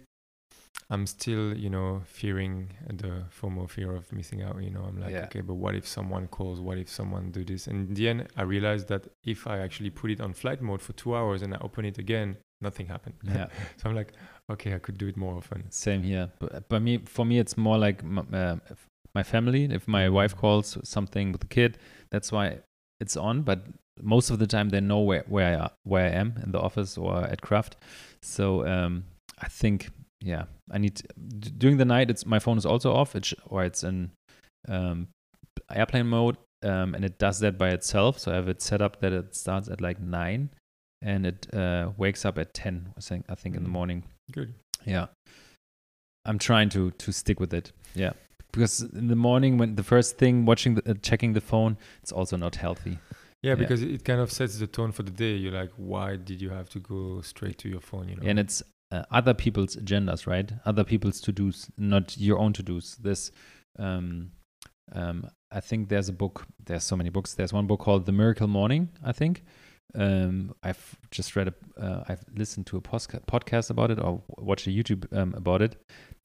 [0.92, 4.60] I'm still, you know, fearing the FOMO fear of missing out.
[4.60, 5.24] You know, I'm like, Yeah.
[5.26, 6.60] okay, but what if someone calls?
[6.60, 7.68] What if someone do this?
[7.68, 10.82] And in the end, I realized that if I actually put it on flight mode
[10.82, 13.14] for two hours and I open it again, nothing happened.
[13.24, 13.46] Yeah,
[13.76, 14.12] So I'm like,
[14.50, 15.70] okay, I could do it more often.
[15.70, 16.30] same here.
[16.38, 18.56] But, but me, for me, it's more like m- uh,
[19.14, 19.64] my family.
[19.64, 21.78] If my wife calls something with the kid,
[22.10, 22.58] that's why
[23.00, 23.42] it's on.
[23.42, 23.60] But
[24.02, 26.96] most of the time, they know where where I, where I am in the office
[26.98, 27.76] or at Craft.
[28.22, 29.04] So um,
[29.40, 29.90] I think,
[30.20, 31.04] yeah, I need to,
[31.58, 32.10] during the night.
[32.10, 33.14] It's my phone is also off.
[33.16, 34.10] It's or it's in
[34.68, 35.08] um,
[35.74, 38.18] airplane mode, um, and it does that by itself.
[38.18, 40.50] So I have it set up that it starts at like nine,
[41.02, 42.92] and it uh, wakes up at ten.
[42.96, 43.72] I think I think in the Mm.
[43.72, 44.02] morning.
[44.32, 44.54] Good.
[44.86, 45.06] Yeah.
[46.24, 47.72] I'm trying to to stick with it.
[47.94, 48.12] Yeah.
[48.52, 52.12] Because in the morning when the first thing watching the, uh, checking the phone, it's
[52.12, 52.98] also not healthy.
[53.42, 53.54] Yeah, Yeah.
[53.54, 55.34] because it kind of sets the tone for the day.
[55.36, 58.08] You're like, why did you have to go straight to your phone?
[58.08, 58.22] You know.
[58.28, 58.62] And it's
[58.92, 60.50] uh, other people's agendas, right?
[60.66, 62.96] Other people's to-dos, not your own to-dos.
[62.96, 63.30] This
[63.78, 64.32] um
[64.92, 67.34] um I think there's a book, there's so many books.
[67.34, 69.42] There's one book called The Miracle Morning, I think.
[69.94, 74.66] Um, I've just read a, uh, I've listened to a podcast about it or watched
[74.66, 75.76] a YouTube um, about it,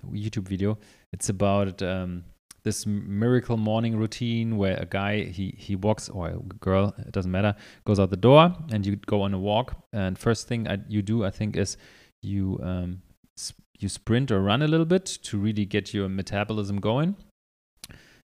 [0.06, 0.78] YouTube video.
[1.14, 2.26] It's about um,
[2.64, 7.32] this miracle morning routine where a guy he he walks or a girl it doesn't
[7.32, 7.56] matter
[7.86, 11.04] goes out the door and you go on a walk and first thing I, you
[11.04, 11.78] do I think is
[12.24, 13.04] you um
[13.38, 17.16] s- you sprint or run a little bit to really get your metabolism going.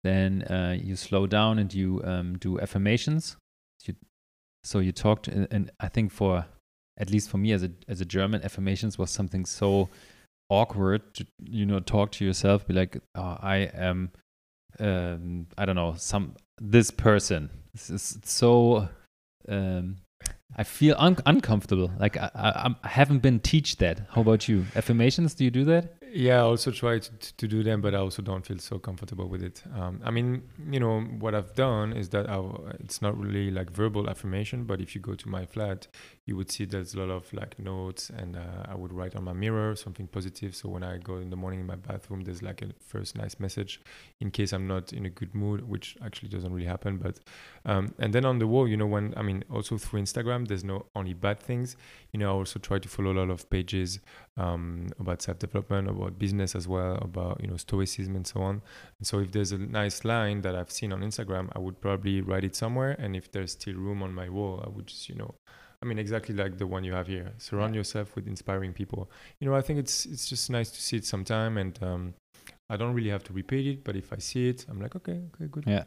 [0.03, 3.37] Then uh, you slow down and you um, do affirmations.
[4.65, 6.47] So you talked, to, and I think for
[6.99, 9.89] at least for me as a as a German, affirmations was something so
[10.49, 14.11] awkward to you know talk to yourself, be like, oh, I am,
[14.79, 17.51] um, I don't know, some this person.
[17.73, 18.89] This is so.
[19.49, 19.97] Um,
[20.55, 21.91] I feel un- uncomfortable.
[21.99, 24.03] Like I, I, I haven't been teach that.
[24.11, 24.67] How about you?
[24.77, 25.35] Affirmations?
[25.35, 25.95] Do you do that?
[26.15, 29.29] Yeah, I also try to, to do them, but I also don't feel so comfortable
[29.29, 29.63] with it.
[29.75, 32.39] Um, I mean, you know, what I've done is that I,
[32.81, 35.87] it's not really like verbal affirmation, but if you go to my flat,
[36.25, 39.25] you would see there's a lot of like notes, and uh, I would write on
[39.25, 40.55] my mirror something positive.
[40.55, 43.41] So when I go in the morning in my bathroom, there's like a first nice
[43.41, 43.81] message
[44.21, 46.99] in case I'm not in a good mood, which actually doesn't really happen.
[46.99, 47.19] But
[47.65, 50.63] um, and then on the wall, you know, when I mean, also through Instagram, there's
[50.63, 51.77] no only bad things.
[52.13, 53.99] You know, I also try to follow a lot of pages
[54.37, 58.63] um, about self development, about business as well, about you know stoicism and so on.
[59.01, 62.21] And so if there's a nice line that I've seen on Instagram, I would probably
[62.21, 62.95] write it somewhere.
[62.97, 65.35] And if there's still room on my wall, I would just you know
[65.83, 67.33] I mean, exactly like the one you have here.
[67.39, 69.11] Surround yourself with inspiring people.
[69.41, 72.15] You know, I think it's it's just nice to see it sometime, and um,
[72.71, 73.85] I don't really have to repeat it.
[73.85, 75.65] But if I see it, I'm like, okay, okay, good.
[75.67, 75.85] Yeah.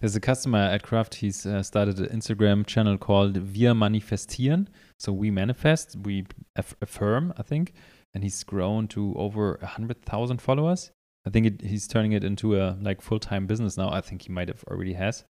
[0.00, 1.16] There's a customer at Craft.
[1.16, 4.66] He's uh, started an Instagram channel called Wir Manifestieren.
[4.98, 6.24] So we manifest, we
[6.56, 7.74] aff- affirm, I think,
[8.14, 10.90] and he's grown to over a hundred thousand followers.
[11.26, 13.90] I think it, he's turning it into a like full time business now.
[13.90, 15.24] I think he might have already has.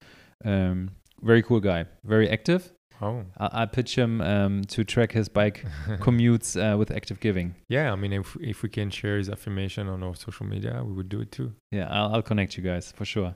[0.45, 2.73] Um, very cool guy, very active.
[3.03, 3.25] Oh.
[3.39, 5.65] I, I pitch him um, to track his bike
[6.01, 7.55] commutes uh, with active giving.
[7.69, 10.93] Yeah, I mean, if if we can share his affirmation on our social media, we
[10.93, 11.53] would do it too.
[11.71, 13.35] Yeah, I'll, I'll connect you guys for sure.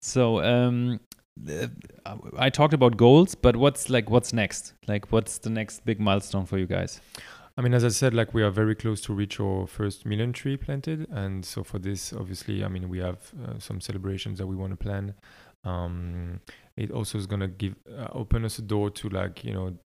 [0.00, 1.00] So um,
[2.36, 4.74] I talked about goals, but what's like what's next?
[4.86, 7.00] Like what's the next big milestone for you guys?
[7.56, 10.32] I mean, as I said, like we are very close to reach our first million
[10.32, 14.46] tree planted, and so for this, obviously, I mean, we have uh, some celebrations that
[14.46, 15.14] we want to plan.
[15.64, 16.40] Um,
[16.76, 19.76] it also is gonna give uh, open us a door to like you know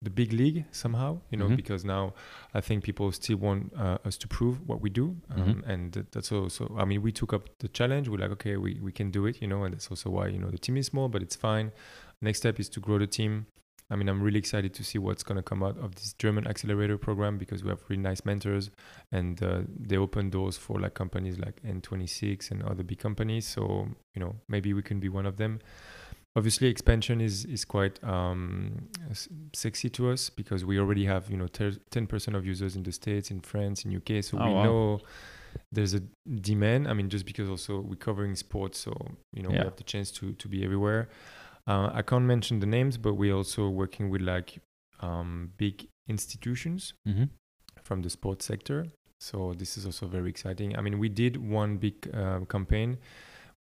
[0.00, 1.56] the big league somehow you know Mhm.
[1.56, 2.14] because now
[2.54, 5.68] i think people still want uh, us to prove what we do um, Mhm.
[5.68, 8.92] and that's also i mean we took up the challenge we're like okay we, we
[8.92, 11.08] can do it you know and that's also why you know the team is small
[11.08, 11.72] but it's fine
[12.22, 13.46] next step is to grow the team
[13.90, 16.46] i mean i'm really excited to see what's going to come out of this german
[16.46, 18.70] accelerator program because we have really nice mentors
[19.12, 23.46] and uh, they open doors for like companies like n26 and other big companies.
[23.46, 25.60] So you know maybe we can be one of them.
[26.36, 28.88] Obviously expansion is is quite um,
[29.54, 32.92] sexy to us because we already have you know ter- 10% of users in the
[32.92, 34.62] states in france in uk so Oh, we wow.
[34.64, 35.00] know
[35.72, 36.02] there's a
[36.50, 36.86] demand.
[36.88, 38.92] I mean just because also we're covering sports so
[39.32, 39.60] you know Yeah.
[39.60, 41.08] we have the chance to to be everywhere
[41.68, 44.58] uh, i can't mention the names but we're also working with like
[45.00, 47.24] um, big institutions Mm-hmm.
[47.82, 48.86] from the sports sector.
[49.20, 50.76] So this is also very exciting.
[50.78, 52.98] I mean, we did one big uh, campaign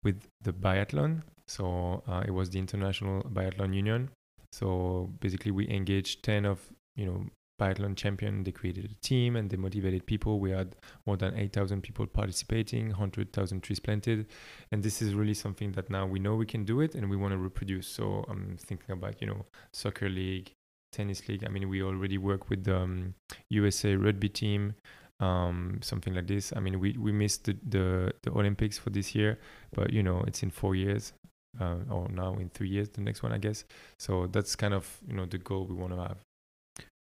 [0.03, 1.23] with the biathlon.
[1.47, 4.09] So uh, it was the International Biathlon Union.
[4.51, 6.59] So basically, we engaged ten of
[6.95, 7.19] you know
[7.59, 8.43] biathlon champion.
[8.43, 10.39] They created a team and they motivated people.
[10.39, 14.27] We had more than eight thousand people participating, hundred thousand trees planted,
[14.71, 17.17] and this is really something that now we know we can do it and we
[17.17, 17.87] want to reproduce.
[17.87, 20.51] So I'm thinking about you know soccer league,
[20.91, 21.43] tennis league.
[21.45, 23.15] I mean, we already work with the um,
[23.49, 24.75] USA rugby team,
[25.19, 26.53] um, something like this.
[26.55, 29.39] I mean, we, we missed the, the, the Olympics for this year,
[29.73, 31.13] but you know, it's in four years,
[31.59, 33.63] uh, or now in three years, the next one, I guess.
[33.99, 36.17] So that's kind of you know the goal we want to have.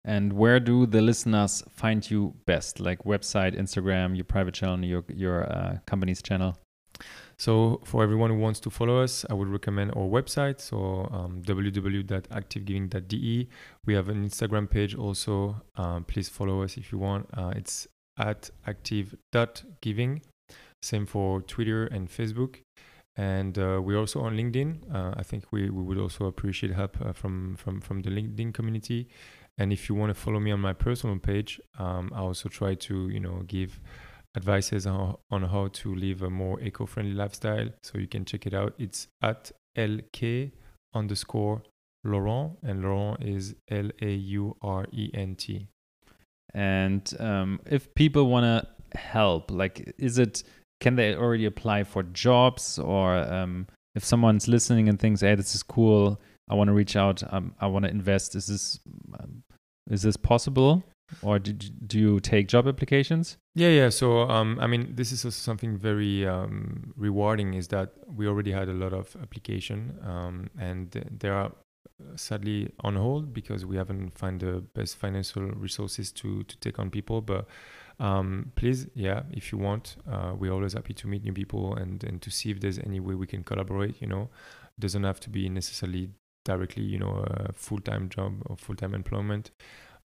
[0.07, 2.79] And where do the listeners find you best?
[2.79, 6.57] Like website, Instagram, your private channel, your your uh, company's channel.
[7.37, 10.61] So for everyone who wants to follow us, I would recommend our website.
[10.61, 13.49] So um, www.activegiving.de.
[13.85, 15.61] We have an Instagram page also.
[15.75, 17.27] Um, please follow us if you want.
[17.33, 17.87] Uh, it's
[18.17, 20.21] at active.giving.
[20.81, 22.61] Same for Twitter and Facebook.
[23.17, 24.93] And uh, we're also on LinkedIn.
[24.93, 28.53] Uh, I think we, we would also appreciate help uh, from, from, from the LinkedIn
[28.53, 29.09] community.
[29.57, 32.75] And if you want to follow me on my personal page, um, I also try
[32.75, 33.79] to, you know, give
[34.35, 37.69] advices on, on how to live a more eco-friendly lifestyle.
[37.83, 38.73] So you can check it out.
[38.77, 40.51] It's at lk
[40.93, 41.63] underscore
[42.03, 45.67] Laurent, and Laurent is L A U R E N T.
[46.53, 50.43] And um, if people want to help, like, is it
[50.79, 55.55] can they already apply for jobs, or um, if someone's listening and thinks, "Hey, this
[55.55, 56.21] is cool.
[56.49, 57.21] I want to reach out.
[57.33, 58.79] Um, I want to invest." Is this
[59.19, 59.43] um,
[59.89, 60.83] is this possible,
[61.21, 63.37] or did do you take job applications?
[63.55, 63.89] Yeah, yeah.
[63.89, 67.53] So, um, I mean, this is also something very um, rewarding.
[67.53, 71.51] Is that we already had a lot of application, um, and th- there are
[72.15, 76.89] sadly on hold because we haven't found the best financial resources to to take on
[76.89, 77.21] people.
[77.21, 77.47] But
[77.99, 82.03] um, please, yeah, if you want, uh, we're always happy to meet new people and
[82.03, 84.01] and to see if there's any way we can collaborate.
[84.01, 84.29] You know,
[84.79, 86.09] doesn't have to be necessarily
[86.51, 89.51] directly, you know, a full time job or full time employment.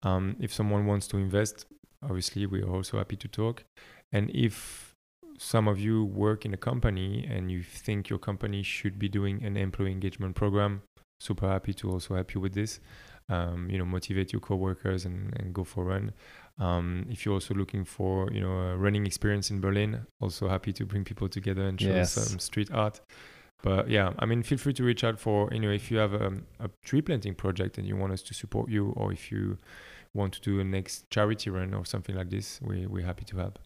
[0.03, 1.67] Um, if someone wants to invest,
[2.03, 3.65] obviously we are also happy to talk.
[4.13, 4.95] And if
[5.39, 9.43] some of you work in a company and you think your company should be doing
[9.45, 10.83] an employee engagement program,
[11.21, 12.81] super happy to also help you with this.
[13.29, 16.13] Um, you know, motivate your coworkers and, and go for a run.
[16.59, 20.73] Um, if you're also looking for, you know, a running experience in Berlin, also happy
[20.75, 22.13] to bring people together and show Yes.
[22.13, 23.01] some street art.
[23.63, 26.13] But yeah, I mean, feel free to reach out for you know if you have
[26.13, 29.59] a, a tree planting project and you want us to support you, or if you
[30.15, 33.37] want to do a next charity run or something like this, we we're happy to
[33.37, 33.59] help.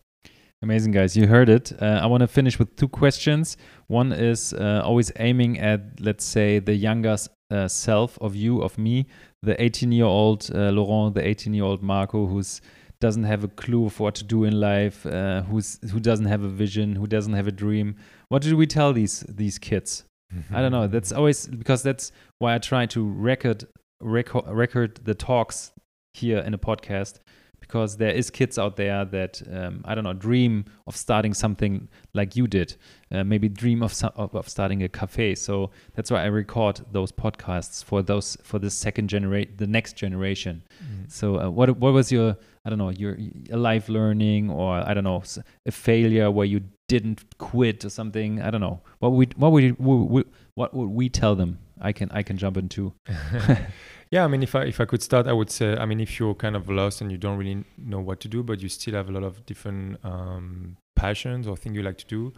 [0.62, 1.16] Amazing, guys.
[1.16, 1.72] You heard it.
[1.80, 3.58] Uh, I want to finish with two questions.
[3.88, 7.16] One is uh, always aiming at, let's say, the younger
[7.50, 9.06] uh, self of you, of me,
[9.42, 12.62] the 18 year old uh, Laurent, the 18 year old Marco, who's
[13.00, 16.42] doesn't have a clue of what to do in life, uh, who's who doesn't have
[16.42, 17.96] a vision, who doesn't have a dream.
[18.28, 20.04] What do we tell these these kids?
[20.52, 20.86] I don't know.
[20.94, 23.66] That's always because that's why I try to record
[24.00, 25.72] record record the talks
[26.14, 27.20] here in a podcast
[27.60, 31.88] because there is kids out there that um, I don't know dream of starting something
[32.14, 32.76] like you did,
[33.10, 35.34] uh, maybe dream of, some, of of starting a cafe.
[35.34, 39.96] So that's why I record those podcasts for those for the second generation, the next
[39.96, 40.62] generation.
[40.82, 41.10] Mm.
[41.10, 42.36] So uh, what what was your
[42.66, 43.16] I don't know your
[43.50, 45.22] a life learning or I don't know
[45.64, 48.80] a failure where you didn't quit or something I don't know.
[48.98, 51.60] What would what would what would we tell them?
[51.80, 52.92] I can I can jump into
[54.10, 56.18] yeah, I mean, if I if I could start, I would say, I mean, if
[56.18, 58.94] you're kind of lost and you don't really know what to do, but you still
[58.94, 62.32] have a lot of different um, passions or things you like to do,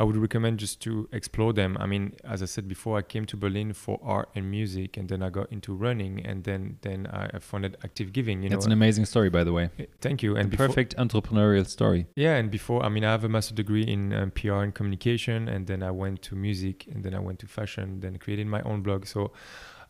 [0.00, 1.76] I would recommend just to explore them.
[1.78, 5.08] I mean, as I said before, I came to Berlin for art and music, and
[5.08, 8.42] then I got into running, and then then I founded Active Giving.
[8.42, 10.36] You that's know, an amazing story by the way Eh, thank you.
[10.36, 13.82] And before, perfect entrepreneurial story yeah, and before, I mean, I have a master degree
[13.82, 17.38] in um, PR and communication, and then I went to music, and then I went
[17.40, 19.06] to fashion, then created my own blog.
[19.06, 19.32] So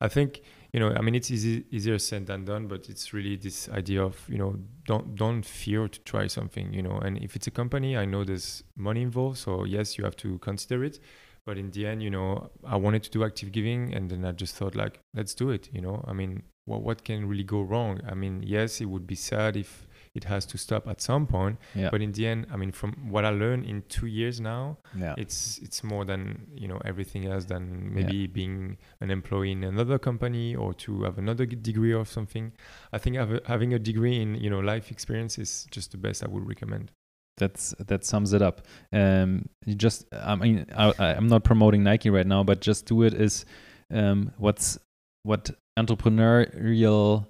[0.00, 0.42] I think
[0.74, 4.02] you know, I mean, it's easy, easier said than done, but it's really this idea
[4.02, 4.56] of you know,
[4.86, 6.98] don't don't fear to try something, you know.
[6.98, 10.36] And if it's a company, I know there's money involved, so yes, you have to
[10.38, 10.98] consider it.
[11.46, 14.32] But in the end, you know, I wanted to do active giving, and then I
[14.32, 15.68] just thought like, let's do it.
[15.72, 18.00] You know, I mean, what what can really go wrong?
[18.10, 21.58] I mean, yes, it would be sad if it has to stop at some point.
[21.74, 24.78] yeah But in the end, I mean, from what I learned in two years now,
[24.96, 29.64] yeah it's it's more than you know everything else than maybe being an employee in
[29.64, 32.52] another company or to have another degree or something.
[32.92, 36.22] I think a, having a degree in you know life experience is just the best
[36.22, 36.90] I would recommend.
[37.36, 38.62] That's that sums it up.
[38.92, 42.86] Um, you just, I mean, I, I- I'm not promoting Nike right now, but just
[42.86, 43.44] do it is
[43.90, 44.78] um, what's
[45.24, 47.26] what entrepreneurial,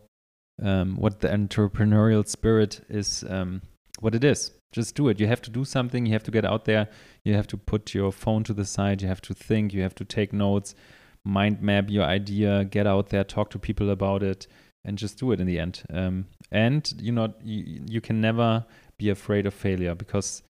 [0.62, 3.62] um, what the entrepreneurial spirit is, um,
[4.00, 4.52] what it is.
[4.72, 5.20] Just do it.
[5.20, 6.04] You have to do something.
[6.04, 6.88] You have to get out there.
[7.22, 9.02] You have to put your phone to the side.
[9.02, 9.72] You have to think.
[9.72, 10.74] You have to take notes,
[11.24, 14.48] mind map your idea, get out there, talk to people about it,
[14.84, 15.82] and just do it in the end.
[15.90, 18.66] Um, and you not you, you can never
[18.98, 20.42] be afraid of failure because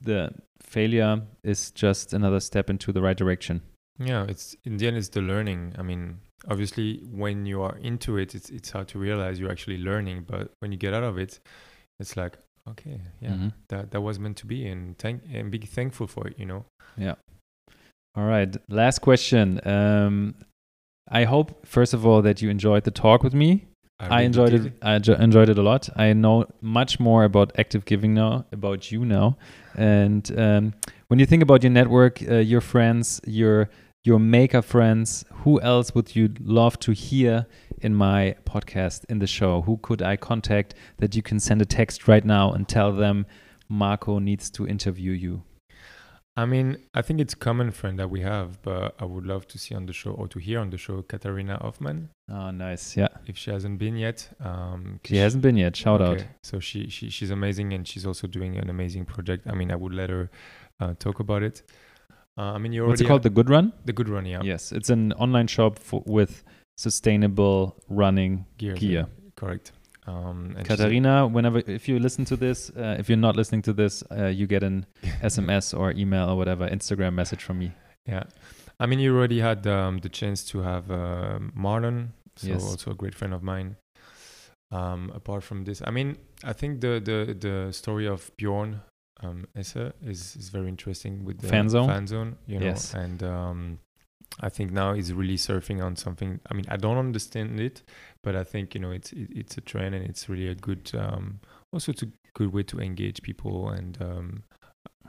[0.00, 0.30] the
[0.62, 3.62] failure is just another step into the right direction.
[3.98, 5.74] Yeah, it's in the end it's the learning.
[5.76, 9.78] I mean, obviously when you are into it, it's it's hard to realize you're actually
[9.78, 10.24] learning.
[10.28, 11.40] But when you get out of it,
[12.00, 13.52] it's like okay, yeah, Mhm.
[13.68, 16.38] that that was meant to be, and thank and be thankful for it.
[16.38, 16.64] You know.
[16.96, 17.14] Yeah
[18.16, 18.56] all right.
[18.68, 19.60] Last question.
[19.64, 20.34] Um,
[21.08, 23.66] I hope, first of all, that you enjoyed the talk with me.
[24.00, 24.66] I, really enjoyed did.
[24.66, 24.72] it.
[24.82, 25.88] I jo- enjoyed it a lot.
[25.96, 29.36] I know much more about active giving now, about you now.
[29.76, 30.74] And um,
[31.08, 33.70] when you think about your network, uh, your friends, your
[34.04, 37.46] your maker friends, who else would you love to hear
[37.80, 39.62] in my podcast in the show?
[39.62, 43.26] Who could I contact that you can send a text right now and tell them
[43.68, 45.42] Marco needs to interview you?
[46.36, 49.48] I mean, I think it's a common friend that we have, but I would love
[49.48, 52.96] to see on the show or to hear on the show Katarina Hoffman Oh, nice.
[52.96, 53.08] Yeah.
[53.26, 54.28] if she hasn't been yet.
[54.38, 55.74] Um, 'cause She hasn't been yet.
[55.74, 56.24] Shout out.
[56.44, 59.48] So she, she she's amazing and she's also doing an amazing project.
[59.48, 60.30] I mean, I would let her
[60.78, 61.62] uh, talk about it.
[62.38, 63.22] Uh, I mean, you already What's it called?
[63.24, 63.72] The Good Run?
[63.84, 64.40] the good run, yeah.
[64.44, 66.44] Yes, it's an online shop for, with
[66.76, 69.06] sustainable running Gear, gear.
[69.36, 69.72] correct.
[70.06, 73.36] Um, and she's a- Katarina, whenever if you listen to this, uh, if you're not
[73.36, 74.86] listening to this, uh, you get an
[75.22, 77.72] SMS or email or whatever Instagram message from me.
[78.06, 78.22] Yeah,
[78.80, 82.62] I mean, you already had um, the chance to have uh, Marlon, so Yes.
[82.64, 83.76] also a great friend of mine.
[84.70, 88.80] Um, apart from this, I mean, I think the the the story of Bjorn
[89.20, 91.88] um, Esse is is very interesting with the Fan zone?
[91.88, 92.94] fan zone, you know, Yes.
[92.94, 93.78] and um,
[94.40, 96.40] I think now he's really surfing on something.
[96.50, 97.82] I mean, I don't understand it,
[98.22, 100.90] but I think you know it's it, it's a trend and it's really a good
[100.94, 101.40] um,
[101.72, 104.42] also it's a good way to engage people and um,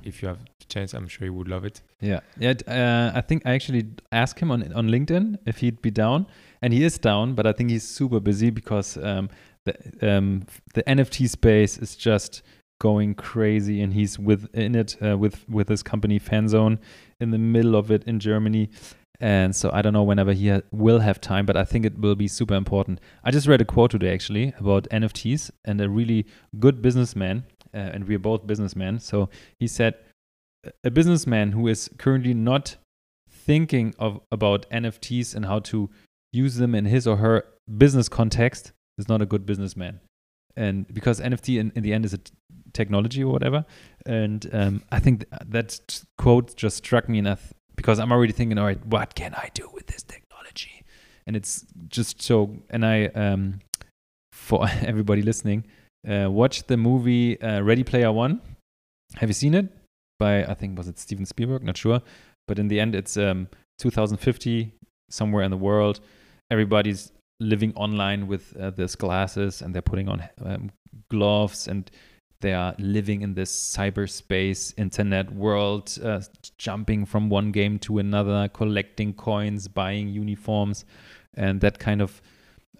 [0.03, 1.81] if you have the chance, I'm sure you would love it.
[1.99, 2.53] Yeah, yeah.
[2.65, 6.25] Uh, I think I actually asked him on on LinkedIn if he'd be down,
[6.61, 9.29] and he is down, but I think he's super busy because um,
[9.65, 9.73] the
[10.17, 10.43] um,
[10.73, 12.43] the NFT space is just
[12.79, 16.79] going crazy, and he's within it uh, with with his company Fanzone
[17.19, 18.69] in the middle of it in Germany.
[19.21, 21.99] And so I don't know whenever he ha- will have time, but I think it
[21.99, 23.01] will be super important.
[23.23, 26.25] I just read a quote today actually about NFTs and a really
[26.57, 27.43] good businessman,
[27.73, 28.99] uh, and we're both businessmen.
[28.99, 29.29] So
[29.59, 29.95] he said,
[30.83, 32.77] a businessman who is currently not
[33.29, 35.89] thinking of about NFTs and how to
[36.31, 37.45] use them in his or her
[37.77, 39.99] business context is not a good businessman.
[40.55, 42.19] And because NFT in, in the end is a
[42.81, 43.65] technology or whatever.
[44.05, 48.57] And um, I think th- that quote just struck me enough because I'm already thinking,
[48.57, 50.75] all right, what can I do with this technology?
[51.25, 52.35] And it's just so,
[52.69, 53.59] and I, um,
[54.31, 55.65] for everybody listening,
[56.11, 58.41] uh, watch the movie uh, Ready Player One.
[59.15, 59.67] Have you seen it?
[60.17, 61.63] By, I think, was it Steven Spielberg?
[61.63, 62.01] Not sure.
[62.47, 63.47] But in the end, it's um,
[63.79, 64.71] 2050,
[65.09, 65.99] somewhere in the world.
[66.51, 70.71] Everybody's living online with uh, this glasses and they're putting on um,
[71.09, 71.89] gloves and
[72.41, 76.21] they are living in this cyberspace internet world uh,
[76.57, 80.85] jumping from one game to another collecting coins buying uniforms
[81.35, 82.21] and that kind of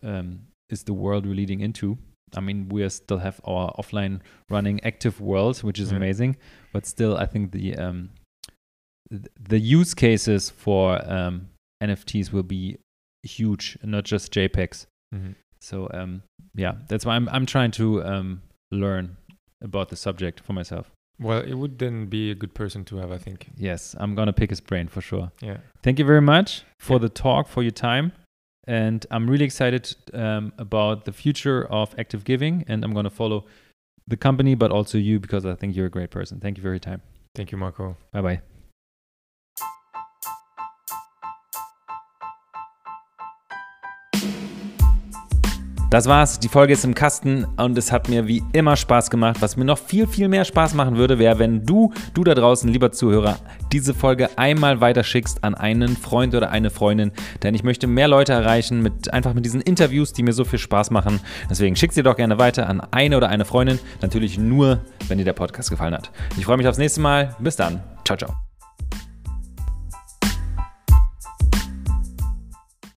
[0.04, 1.98] um, is the world we're leading into
[2.36, 4.20] i mean we still have our offline
[4.50, 5.98] running active world which is Yeah.
[5.98, 6.38] amazing
[6.74, 8.10] but still i think the um,
[9.40, 11.50] the use cases for um,
[11.84, 12.78] nfts will be
[13.24, 15.34] huge not just jpegs Mhm.
[15.60, 16.22] so um,
[16.56, 18.42] yeah, that's why I'm I'm trying to um,
[18.72, 19.18] learn
[19.62, 20.92] about the subject for myself.
[21.20, 23.50] Well, it would then be a good person to have, I think.
[23.58, 25.32] Yes, I'm gonna pick his brain for sure.
[25.42, 25.58] Yeah.
[25.84, 27.00] Thank you very much for Yeah.
[27.00, 28.14] the talk, for your time,
[28.68, 33.46] and I'm really excited um, about the future of active giving, and I'm gonna follow
[34.08, 36.40] the company, but also you because I think you're a great person.
[36.40, 37.02] Thank you for your time.
[37.36, 37.98] Thank you, Marco.
[38.14, 38.42] Bye bye.
[45.90, 46.38] Das war's.
[46.38, 49.38] Die Folge ist im Kasten und es hat mir wie immer Spaß gemacht.
[49.40, 52.72] Was mir noch viel, viel mehr Spaß machen würde, wäre, wenn du, du da draußen,
[52.72, 53.38] lieber Zuhörer,
[53.72, 57.12] diese Folge einmal weiterschickst an einen Freund oder eine Freundin.
[57.42, 60.60] Denn ich möchte mehr Leute erreichen mit einfach mit diesen Interviews, die mir so viel
[60.60, 61.22] Spaß machen.
[61.50, 63.80] Deswegen schick sie doch gerne weiter an eine oder eine Freundin.
[64.04, 66.12] Natürlich nur, wenn dir der Podcast gefallen hat.
[66.38, 67.36] Ich freue mich aufs nächste Mal.
[67.40, 67.82] Bis dann.
[68.06, 68.49] Ciao, ciao.